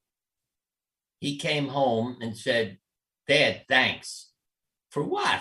[1.21, 2.79] He came home and said,
[3.29, 4.31] Dad, thanks.
[4.91, 5.41] For what?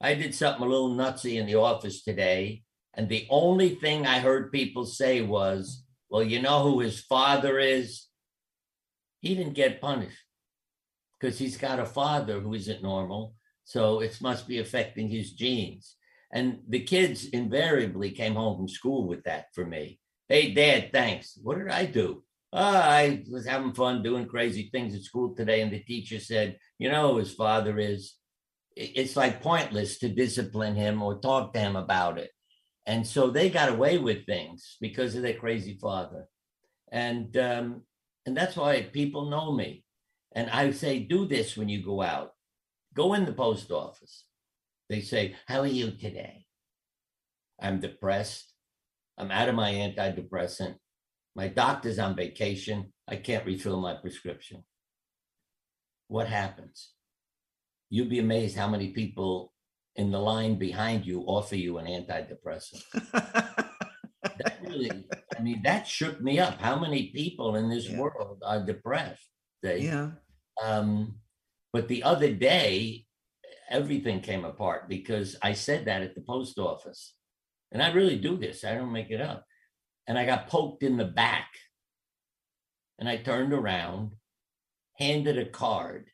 [0.00, 2.62] I did something a little nutsy in the office today.
[2.94, 7.58] And the only thing I heard people say was, well, you know who his father
[7.58, 8.06] is?
[9.20, 10.24] He didn't get punished
[11.18, 13.34] because he's got a father who isn't normal.
[13.64, 15.96] So it must be affecting his genes.
[16.32, 19.98] And the kids invariably came home from school with that for me.
[20.28, 21.38] Hey, Dad, thanks.
[21.42, 22.22] What did I do?
[22.52, 25.60] Oh, I was having fun doing crazy things at school today.
[25.60, 28.14] And the teacher said, You know, who his father is,
[28.76, 32.30] it's like pointless to discipline him or talk to him about it.
[32.88, 36.24] And so they got away with things because of their crazy father.
[36.90, 37.82] And, um,
[38.24, 39.84] and that's why people know me.
[40.34, 42.32] And I say, do this when you go out.
[42.94, 44.24] Go in the post office.
[44.88, 46.46] They say, How are you today?
[47.60, 48.54] I'm depressed.
[49.18, 50.76] I'm out of my antidepressant.
[51.36, 52.92] My doctor's on vacation.
[53.06, 54.64] I can't refill my prescription.
[56.06, 56.92] What happens?
[57.90, 59.52] You'd be amazed how many people
[59.98, 62.82] in the line behind you offer you an antidepressant.
[63.02, 65.04] that really,
[65.36, 66.60] I mean, that shook me up.
[66.60, 67.98] How many people in this Yeah.
[67.98, 69.28] world are depressed?
[69.60, 70.12] They, Yeah.
[70.62, 71.18] um,
[71.72, 73.06] but the other day,
[73.68, 77.16] everything came apart because I said that at the post office.
[77.72, 79.44] And I really do this, I don't make it up.
[80.06, 81.50] And I got poked in the back.
[83.00, 84.14] And I turned around,
[84.96, 86.08] handed a card.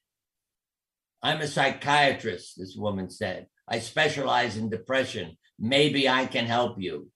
[1.24, 3.46] I'm a psychiatrist, this woman said.
[3.66, 5.38] I specialize in depression.
[5.58, 7.08] Maybe I can help you.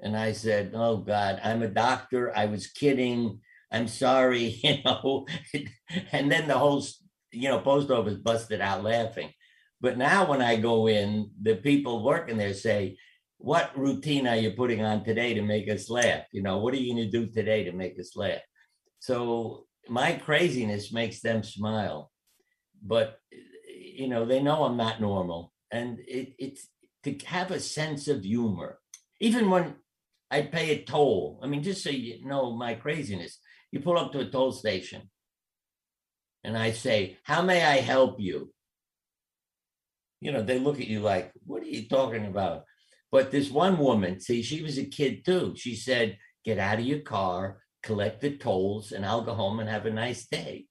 [0.00, 2.34] And I said, Oh God, I'm a doctor.
[2.34, 3.40] I was kidding.
[3.70, 5.26] I'm sorry, you know.
[6.12, 6.82] and then the whole,
[7.30, 9.30] you know, post office busted out laughing.
[9.82, 12.96] But now when I go in, the people working there say,
[13.36, 16.24] What routine are you putting on today to make us laugh?
[16.32, 18.40] You know, what are you going to do today to make us laugh?
[19.00, 22.11] So my craziness makes them smile.
[22.84, 23.18] But,
[23.68, 25.52] you know, they know I'm not normal.
[25.70, 26.68] And it, it's
[27.04, 28.78] to have a sense of humor,
[29.20, 29.74] even when
[30.30, 31.40] I pay a toll.
[31.42, 33.38] I mean, just so you know my craziness,
[33.70, 35.10] you pull up to a toll station
[36.44, 38.52] and I say, How may I help you?
[40.20, 42.64] You know, they look at you like, What are you talking about?
[43.10, 45.54] But this one woman, see, she was a kid too.
[45.56, 49.68] She said, Get out of your car, collect the tolls, and I'll go home and
[49.68, 50.66] have a nice day.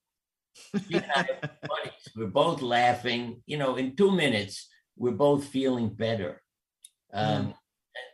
[0.88, 2.08] She and I are buddies.
[2.16, 3.42] We're both laughing.
[3.46, 6.42] You know, in two minutes, we're both feeling better.
[7.14, 7.54] Um,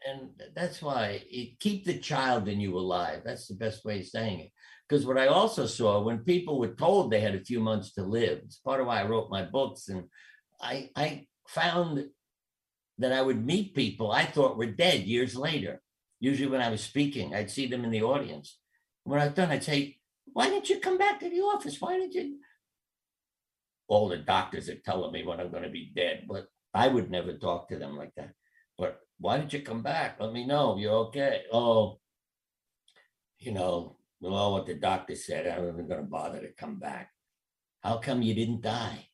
[0.07, 3.21] and, and that's why it, keep the child in you alive.
[3.23, 4.51] That's the best way of saying it.
[4.87, 8.03] Because what I also saw when people were told they had a few months to
[8.03, 9.89] live, it's part of why I wrote my books.
[9.89, 10.05] And
[10.61, 12.05] I, I found
[12.97, 15.81] that I would meet people I thought were dead years later.
[16.19, 18.57] Usually, when I was speaking, I'd see them in the audience.
[19.03, 19.97] When I was done, I'd say,
[20.37, 21.81] Why didn't you come back to the office?
[21.81, 22.37] Why didn't you?
[23.87, 27.09] All the doctors are telling me when I'm going to be dead, but I would
[27.09, 28.33] never talk to them like that.
[28.77, 30.17] But why didn't you come back?
[30.19, 30.77] Let me know.
[30.77, 31.41] You're okay.
[31.51, 31.97] Oh,
[33.39, 37.09] you know, well, what the doctor said, I'm not going to bother to come back.
[37.81, 39.07] How come you didn't die?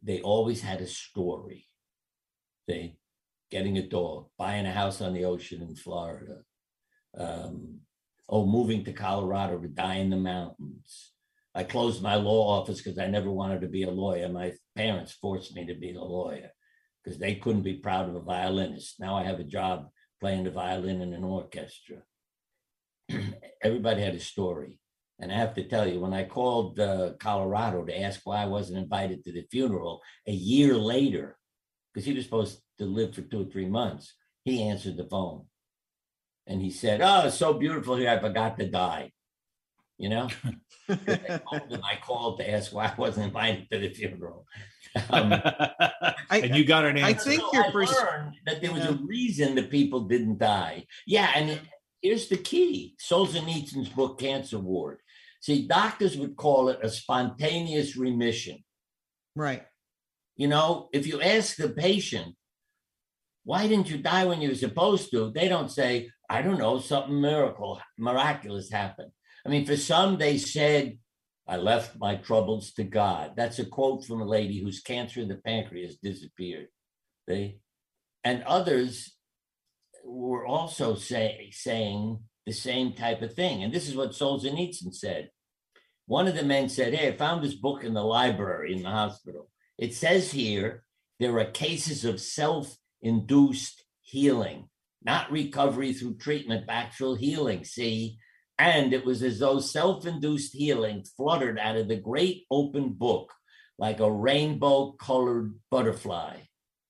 [0.00, 1.66] They always had a story.
[2.68, 2.98] They
[3.50, 6.36] getting a dog, buying a house on the ocean in Florida,
[7.18, 7.80] um,
[8.32, 11.12] oh, moving to Colorado to die in the mountains.
[11.54, 14.26] I closed my law office because I never wanted to be a lawyer.
[14.30, 16.48] My parents forced me to be a lawyer
[17.04, 18.98] because they couldn't be proud of a violinist.
[18.98, 21.98] Now I have a job playing the violin in an orchestra.
[23.62, 24.78] Everybody had a story.
[25.20, 28.46] And I have to tell you, when I called uh, Colorado to ask why I
[28.46, 31.36] wasn't invited to the funeral a year later,
[31.92, 34.14] because he was supposed to live for two or three months,
[34.44, 35.44] he answered the phone.
[36.52, 38.10] And he said, Oh, it's so beautiful here.
[38.10, 39.12] I forgot to die.
[39.98, 40.28] You know?
[40.88, 44.46] I, told him I called to ask why I wasn't invited to the funeral.
[45.08, 45.32] Um,
[46.30, 47.06] and you got an answer.
[47.06, 48.90] I think so your I pers- learned that there was Yeah.
[48.90, 50.86] a reason the people didn't die.
[51.06, 51.62] Yeah, and it-
[52.02, 54.98] here's the key: Solzhenitsyn's book, Cancer Ward.
[55.40, 58.58] See, doctors would call it a spontaneous remission.
[59.34, 59.62] right.
[60.36, 62.34] You know, if you ask the patient,
[63.44, 65.30] why didn't you die when you were supposed to?
[65.30, 69.10] They don't say, I don't know, something miracle, miraculous happened.
[69.44, 70.98] I mean, for some, they said,
[71.48, 73.32] I left my troubles to God.
[73.36, 76.68] That's a quote from a lady whose cancer in the pancreas disappeared.
[77.26, 77.58] They
[78.24, 79.16] and others
[80.04, 83.62] were also say, saying the same type of thing.
[83.62, 85.30] And this is what Solzhenitsyn said.
[86.06, 88.90] One of the men said, Hey, I found this book in the library in the
[88.90, 89.48] hospital.
[89.78, 90.84] It says here
[91.18, 94.68] there are cases of self induced healing,
[95.02, 97.64] not recovery through treatment, but actual healing.
[97.64, 98.18] See?
[98.58, 103.32] And it was as though self induced healing fluttered out of the great open book
[103.78, 106.36] like a rainbow colored butterfly.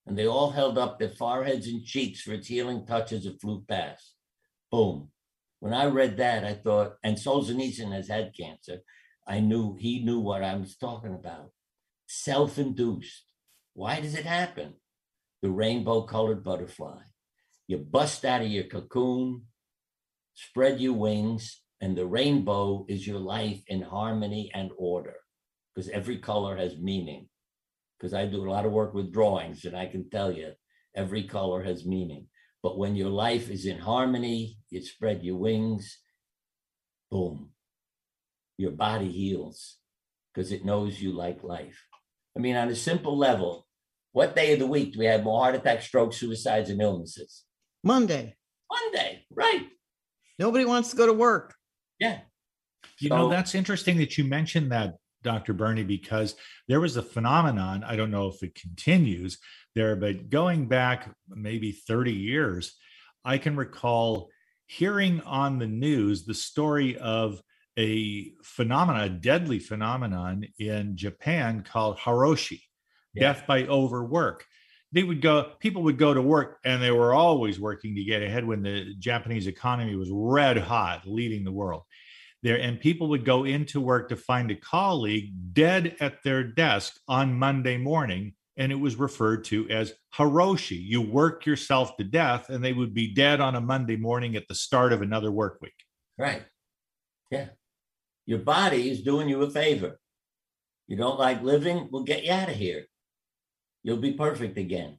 [0.07, 3.41] And they all held up their foreheads and cheeks for its healing touch as it
[3.41, 4.15] flew past.
[4.71, 5.09] Boom.
[5.61, 8.81] When I read that, I thought, and Solzhenitsyn has had cancer.
[9.27, 11.53] I knew he knew what I was talking about.
[12.07, 13.23] Self induced.
[13.75, 14.75] Why does it happen?
[15.43, 17.01] The rainbow colored butterfly.
[17.67, 19.43] You bust out of your cocoon,
[20.35, 25.17] spread your wings, and the rainbow is your life in harmony and order
[25.75, 27.29] because every color has meaning.
[27.99, 30.53] Because I do a lot of work with drawings, and I can tell you
[30.95, 32.27] every color has meaning.
[32.63, 35.99] But when your life is in harmony, you spread your wings,
[37.11, 37.51] boom,
[38.57, 39.79] your body heals
[40.33, 41.87] because it knows you like life.
[42.37, 43.67] I mean, on a simple level,
[44.13, 47.45] what day of the week do we have more heart attacks, strokes, suicides, and illnesses?
[47.83, 48.37] Monday.
[48.71, 49.69] Monday, right?
[50.39, 51.55] Nobody wants to go to work.
[51.99, 52.21] Yeah.
[52.99, 55.53] You know, that's interesting that you mentioned that, Dr.
[55.53, 56.35] Bernie, because
[56.69, 57.85] there was a phenomenon.
[57.85, 59.39] I don't know if it continues
[59.75, 62.75] there, but going back maybe 30 years,
[63.25, 64.31] I can recall
[64.67, 67.43] hearing on the news the story of
[67.79, 72.61] a phenomenon, a deadly phenomenon in Japan called Haroshi,
[73.15, 73.33] Yeah.
[73.33, 74.45] death by overwork.
[74.93, 78.23] They would go, people would go to work and they were always working to get
[78.23, 81.83] ahead when the Japanese economy was red hot, leading the world
[82.43, 86.99] there and people would go into work to find a colleague dead at their desk
[87.07, 92.49] on monday morning and it was referred to as hiroshi you work yourself to death
[92.49, 95.59] and they would be dead on a monday morning at the start of another work
[95.63, 95.85] week
[96.19, 96.43] Right.
[97.31, 97.49] Yeah.
[98.27, 99.99] Your body is doing you a favor.
[100.87, 102.85] You don't like living, we'll get you out of here.
[103.83, 104.99] You'll be perfect again.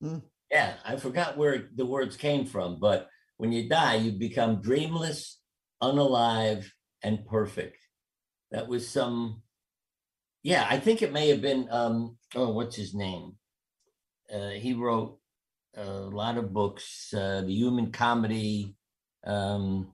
[0.00, 0.18] Hmm.
[0.50, 3.08] Yeah, I forgot where the words came from, but
[3.38, 5.40] when you die, you become dreamless,
[5.82, 6.66] unalive,
[7.02, 7.78] and perfect.
[8.50, 9.42] That was some,
[10.42, 13.32] yeah, I think it may have been, um, oh, what's his name?
[14.32, 15.18] Uh, he wrote
[15.76, 18.76] a lot of books, uh, The Human Comedy.
[19.26, 19.92] Um,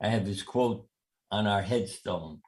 [0.00, 0.86] I have his quote
[1.30, 2.40] on our headstone.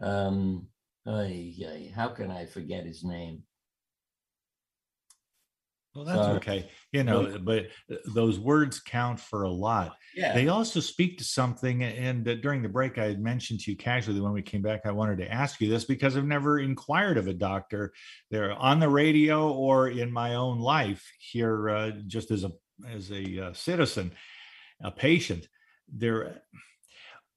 [0.00, 0.68] Um,
[1.04, 3.42] how can I forget his name?
[6.00, 6.36] Well that's Sorry.
[6.38, 10.32] okay you know but uh, those words count for a lot Yeah.
[10.32, 13.76] they also speak to something and uh, during the break i had mentioned to you
[13.76, 17.18] casually when we came back i wanted to ask you this because i've never inquired
[17.18, 17.92] of a doctor
[18.30, 22.52] there on the radio or in my own life here uh, just as a
[22.88, 24.10] as a uh, citizen
[24.82, 25.46] a patient
[25.92, 26.40] there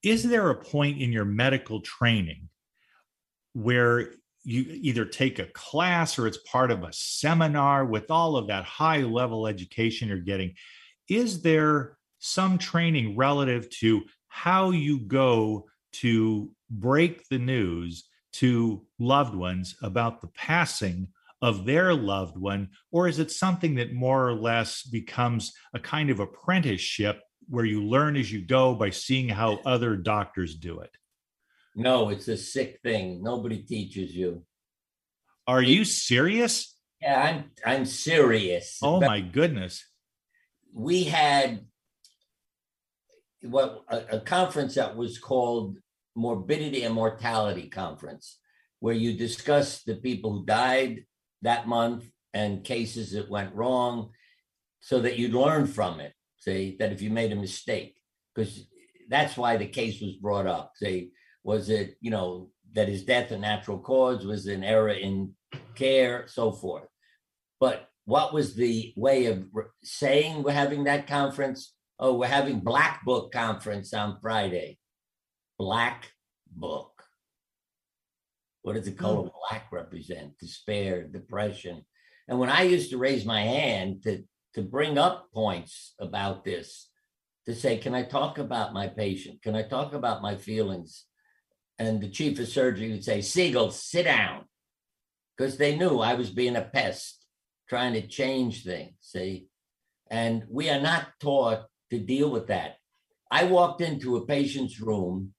[0.03, 2.47] is there a point in your medical training
[3.51, 4.11] where
[4.43, 8.65] you either take a class or it's part of a seminar with all of that
[8.65, 10.53] high level education you're getting.
[11.07, 19.35] Is there some training relative to how you go to break the news to loved
[19.35, 21.07] ones about the passing
[21.41, 22.69] of their loved one?
[22.91, 27.83] Or is it something that more or less becomes a kind of apprenticeship where you
[27.83, 30.91] learn as you go by seeing how other doctors do it
[31.75, 33.23] no, it's a sick thing.
[33.23, 34.43] Nobody teaches you.
[35.47, 38.79] are you serious Yeah, I'm I'm serious.
[38.81, 39.85] oh But my goodness
[40.73, 41.65] we had
[43.41, 45.77] what a, a conference that was called
[46.15, 48.39] Morbidity and Mortality Conference,
[48.79, 51.05] where you discuss the people who died
[51.41, 54.09] that month and cases that went wrong,
[54.79, 56.13] so that you'd learn from it.
[56.37, 57.97] Say that if you made a mistake,
[58.33, 58.67] because
[59.09, 60.71] that's why the case was brought up.
[60.75, 61.09] Say,
[61.43, 64.25] was it you know that his death a natural cause?
[64.25, 65.33] Was an error in
[65.75, 66.87] care, so forth.
[67.59, 69.45] But what was the way of
[69.83, 71.73] saying we're having that conference?
[71.99, 74.77] Oh, we're having Black Book Conference on Friday.
[75.57, 76.11] Black
[76.51, 77.03] Book.
[78.63, 80.37] What does the color black represent?
[80.39, 81.85] Despair, depression.
[82.27, 84.23] And when I used to raise my hand to,
[84.55, 86.89] to bring up points about this,
[87.45, 89.41] to say, can I talk about my patient?
[89.41, 91.05] Can I talk about my feelings?
[91.79, 94.45] And the chief of surgery would say, Siegel, sit down.
[95.35, 97.25] Because they knew I was being a pest,
[97.67, 98.93] trying to change things.
[98.99, 99.47] See?
[100.09, 102.75] And we are not taught to deal with that.
[103.31, 105.33] I walked into a patient's room.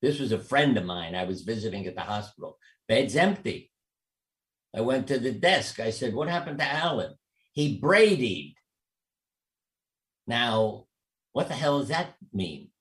[0.00, 2.58] This was a friend of mine I was visiting at the hospital.
[2.86, 3.72] Bed's empty.
[4.74, 5.80] I went to the desk.
[5.80, 7.14] I said, What happened to Alan?
[7.52, 8.54] He braided.
[10.26, 10.86] Now,
[11.32, 12.71] what the hell does that mean?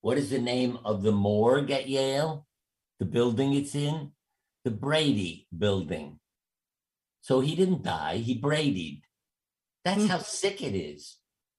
[0.00, 2.46] What is the name of the morgue at Yale?
[2.98, 4.12] The building it's in?
[4.64, 6.18] The Brady building.
[7.22, 9.02] So he didn't die, he braided.
[9.84, 10.08] That's hmm.
[10.08, 11.16] how sick it is.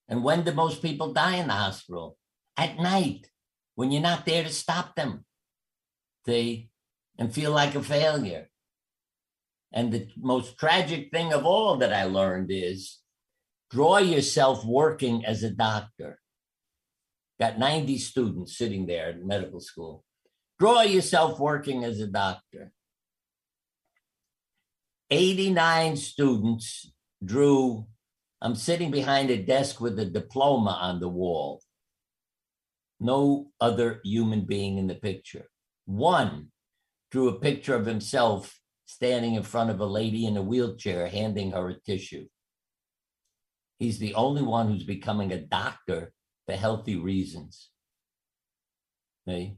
[0.07, 2.17] And when do most people die in the hospital?
[2.57, 3.29] At night,
[3.75, 5.25] when you're not there to stop them.
[6.25, 6.69] See,
[7.17, 8.49] and feel like a failure.
[9.71, 12.99] And the most tragic thing of all that I learned is
[13.69, 16.19] draw yourself working as a doctor.
[17.41, 20.03] Got 90 students sitting there at medical school.
[20.59, 22.71] Draw yourself working as a doctor.
[25.09, 26.93] 89 students
[27.25, 27.87] drew.
[28.43, 31.63] I'm sitting behind a desk with a diploma on the wall.
[32.99, 35.47] No other human being in the picture.
[35.85, 36.51] One
[37.09, 41.53] drew a picture of himself standing in front of a lady in a wheelchair handing
[41.53, 42.27] her a tissue.
[43.79, 46.13] He's the only one who's becoming a doctor
[46.45, 47.69] for healthy reasons.
[49.27, 49.57] See?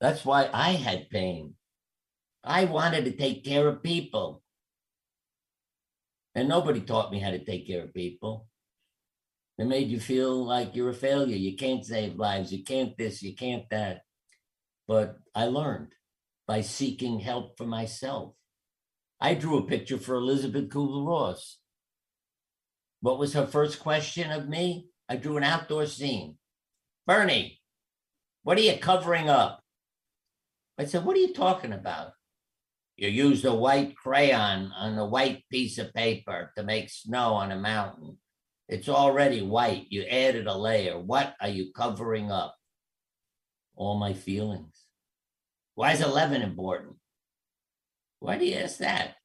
[0.00, 1.54] That's why I had pain.
[2.42, 4.42] I wanted to take care of people.
[6.34, 8.46] And nobody taught me how to take care of people.
[9.58, 11.36] They made you feel like you're a failure.
[11.36, 12.52] You can't save lives.
[12.52, 14.02] You can't this, you can't that.
[14.88, 15.92] But I learned
[16.46, 18.34] by seeking help for myself.
[19.20, 21.58] I drew a picture for Elisabeth Kubler Ross.
[23.02, 24.89] What was her first question of me?
[25.10, 26.36] I drew an outdoor scene.
[27.04, 27.60] Bernie,
[28.44, 29.60] what are you covering up?
[30.78, 32.12] I said, What are you talking about?
[32.96, 37.50] You used a white crayon on a white piece of paper to make snow on
[37.50, 38.18] a mountain.
[38.68, 39.86] It's already white.
[39.88, 40.96] You added a layer.
[40.96, 42.54] What are you covering up?
[43.74, 44.84] All my feelings.
[45.74, 46.96] Why is 11 important?
[48.20, 49.16] Why do you ask that?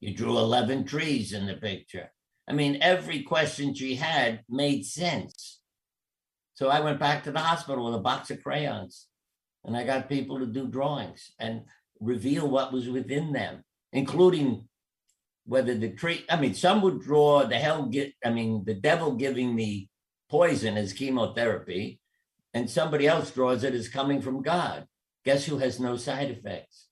[0.00, 2.10] You drew 11 trees in the picture.
[2.48, 5.60] I mean, every question she had made sense.
[6.54, 9.06] So I went back to the hospital with a box of crayons
[9.64, 11.62] and I got people to do drawings and
[12.00, 14.66] reveal what was within them, including
[15.44, 19.12] whether the tree, I mean, some would draw the hell, get, I mean, the devil
[19.12, 19.88] giving me
[20.30, 22.00] poison as chemotherapy,
[22.54, 24.86] and somebody else draws it as coming from God.
[25.24, 26.86] Guess who has no side effects?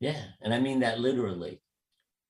[0.00, 1.60] Yeah, and I mean that literally.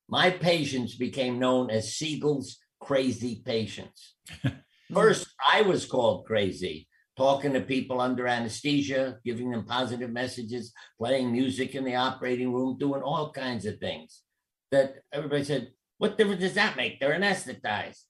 [0.08, 4.14] My patients became known as Siegel's crazy patients.
[4.92, 11.32] First, I was called crazy, talking to people under anesthesia, giving them positive messages, playing
[11.32, 14.22] music in the operating room, doing all kinds of things
[14.70, 17.00] that everybody said, What difference does that make?
[17.00, 18.02] They're anesthetized.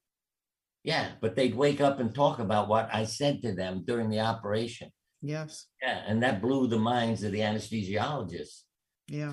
[0.83, 4.21] Yeah, but they'd wake up and talk about what I said to them during the
[4.21, 4.91] operation.
[5.23, 5.67] Yes.
[5.83, 8.63] Yeah, and that blew the minds of the anesthesiologists.
[9.09, 9.33] Yeah.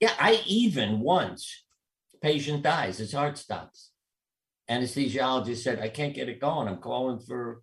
[0.00, 1.64] Yeah, I even once,
[2.20, 3.90] patient dies, his heart stops.
[4.70, 6.68] Anesthesiologist said, I can't get it going.
[6.68, 7.62] I'm calling for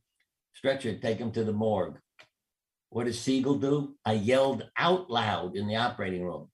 [0.54, 1.98] stretcher, take him to the morgue.
[2.90, 3.96] What does Siegel do?
[4.06, 6.50] I yelled out loud in the operating room.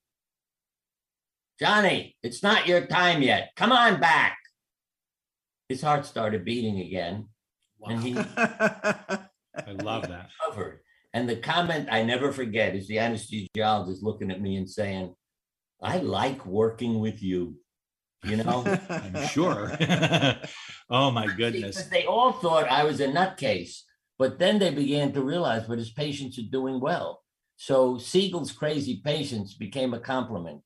[1.60, 3.52] Johnny, it's not your time yet.
[3.58, 4.38] Come on back.
[5.68, 7.28] His heart started beating again.
[7.86, 8.18] And he
[9.68, 10.30] I love that.
[10.46, 10.80] covered.
[11.14, 15.14] And the comment I never forget is the anesthesiologist looking at me and saying,
[15.82, 17.56] I like working with you.
[18.24, 18.64] You know?
[18.90, 19.72] I'm sure.
[20.90, 21.78] oh my goodness.
[21.78, 23.82] Because they all thought I was a nutcase,
[24.18, 27.22] but then they began to realize, but his patients are doing well.
[27.56, 30.62] So Siegel's crazy patients became a compliment.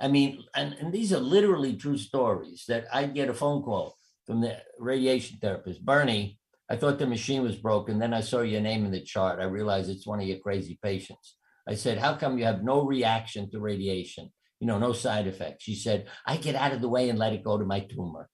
[0.00, 3.96] I mean, and, and these are literally true stories that I'd get a phone call
[4.26, 5.84] from the radiation therapist.
[5.84, 6.38] Bernie,
[6.70, 7.98] I thought the machine was broken.
[7.98, 9.40] Then I saw your name in the chart.
[9.40, 11.36] I realized it's one of your crazy patients.
[11.68, 14.32] I said, How come you have no reaction to radiation?
[14.60, 15.64] You know, no side effects.
[15.64, 18.28] She said, I get out of the way and let it go to my tumor.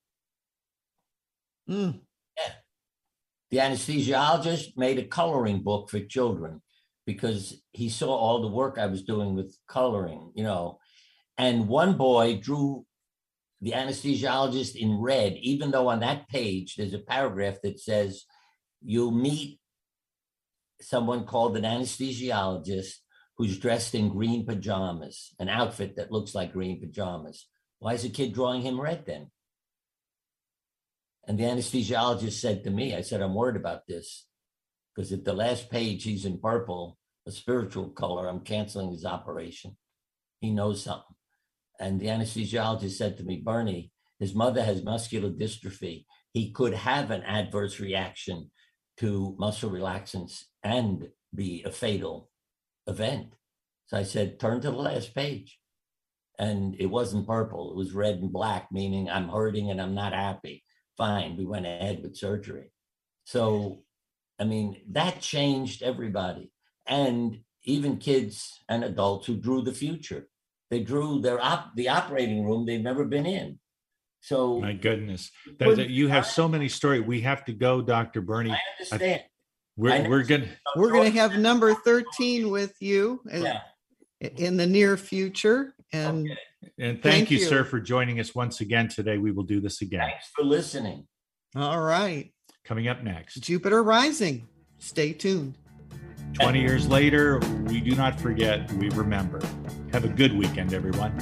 [1.70, 2.00] Mm.
[2.36, 2.52] Yeah.
[3.50, 6.62] The anesthesiologist made a coloring book for children
[7.06, 10.78] because he saw all the work I was doing with coloring, you know.
[11.38, 12.84] And one boy drew
[13.60, 18.24] the anesthesiologist in red, even though on that page there's a paragraph that says,
[18.84, 19.58] You'll meet
[20.80, 22.96] someone called an anesthesiologist
[23.36, 27.46] who's dressed in green pajamas, an outfit that looks like green pajamas.
[27.78, 29.30] Why is a kid drawing him red then?
[31.26, 34.26] And the anesthesiologist said to me, I said, I'm worried about this
[34.94, 38.28] because at the last page, he's in purple, a spiritual color.
[38.28, 39.76] I'm canceling his operation.
[40.40, 41.16] He knows something.
[41.78, 46.06] And the anesthesiologist said to me, Bernie, his mother has muscular dystrophy.
[46.32, 48.50] He could have an adverse reaction
[48.98, 52.30] to muscle relaxants and be a fatal
[52.86, 53.34] event.
[53.86, 55.58] So I said, turn to the last page.
[56.38, 60.12] And it wasn't purple, it was red and black, meaning I'm hurting and I'm not
[60.12, 60.64] happy.
[60.98, 62.72] Fine, we went ahead with surgery.
[63.24, 63.82] So,
[64.38, 66.52] I mean, that changed everybody.
[66.86, 70.28] And even kids and adults who drew the future.
[70.70, 73.58] They drew their op- the operating room they've never been in.
[74.20, 75.30] So My goodness.
[75.58, 77.02] That, that you have so many stories.
[77.02, 78.20] We have to go, Dr.
[78.20, 78.50] Bernie.
[78.50, 79.22] I understand.
[79.22, 79.35] I
[79.76, 80.08] know.
[80.08, 83.60] we're gonna We're going to have number 13 with you in- Yeah.
[84.20, 85.74] in the near future.
[85.92, 86.38] And Okay.
[86.78, 87.44] and thank, Thank you, you.
[87.46, 89.18] sir, for joining us once again today.
[89.18, 90.00] We will do this again.
[90.00, 91.06] Thanks for listening.
[91.54, 92.32] all right,
[92.64, 93.36] Coming up next.
[93.40, 94.48] Jupiter Rising.
[94.78, 95.56] Stay tuned.
[96.34, 99.40] 20 years later, we do not forget, we remember.
[99.92, 101.16] Have a good weekend, everyone.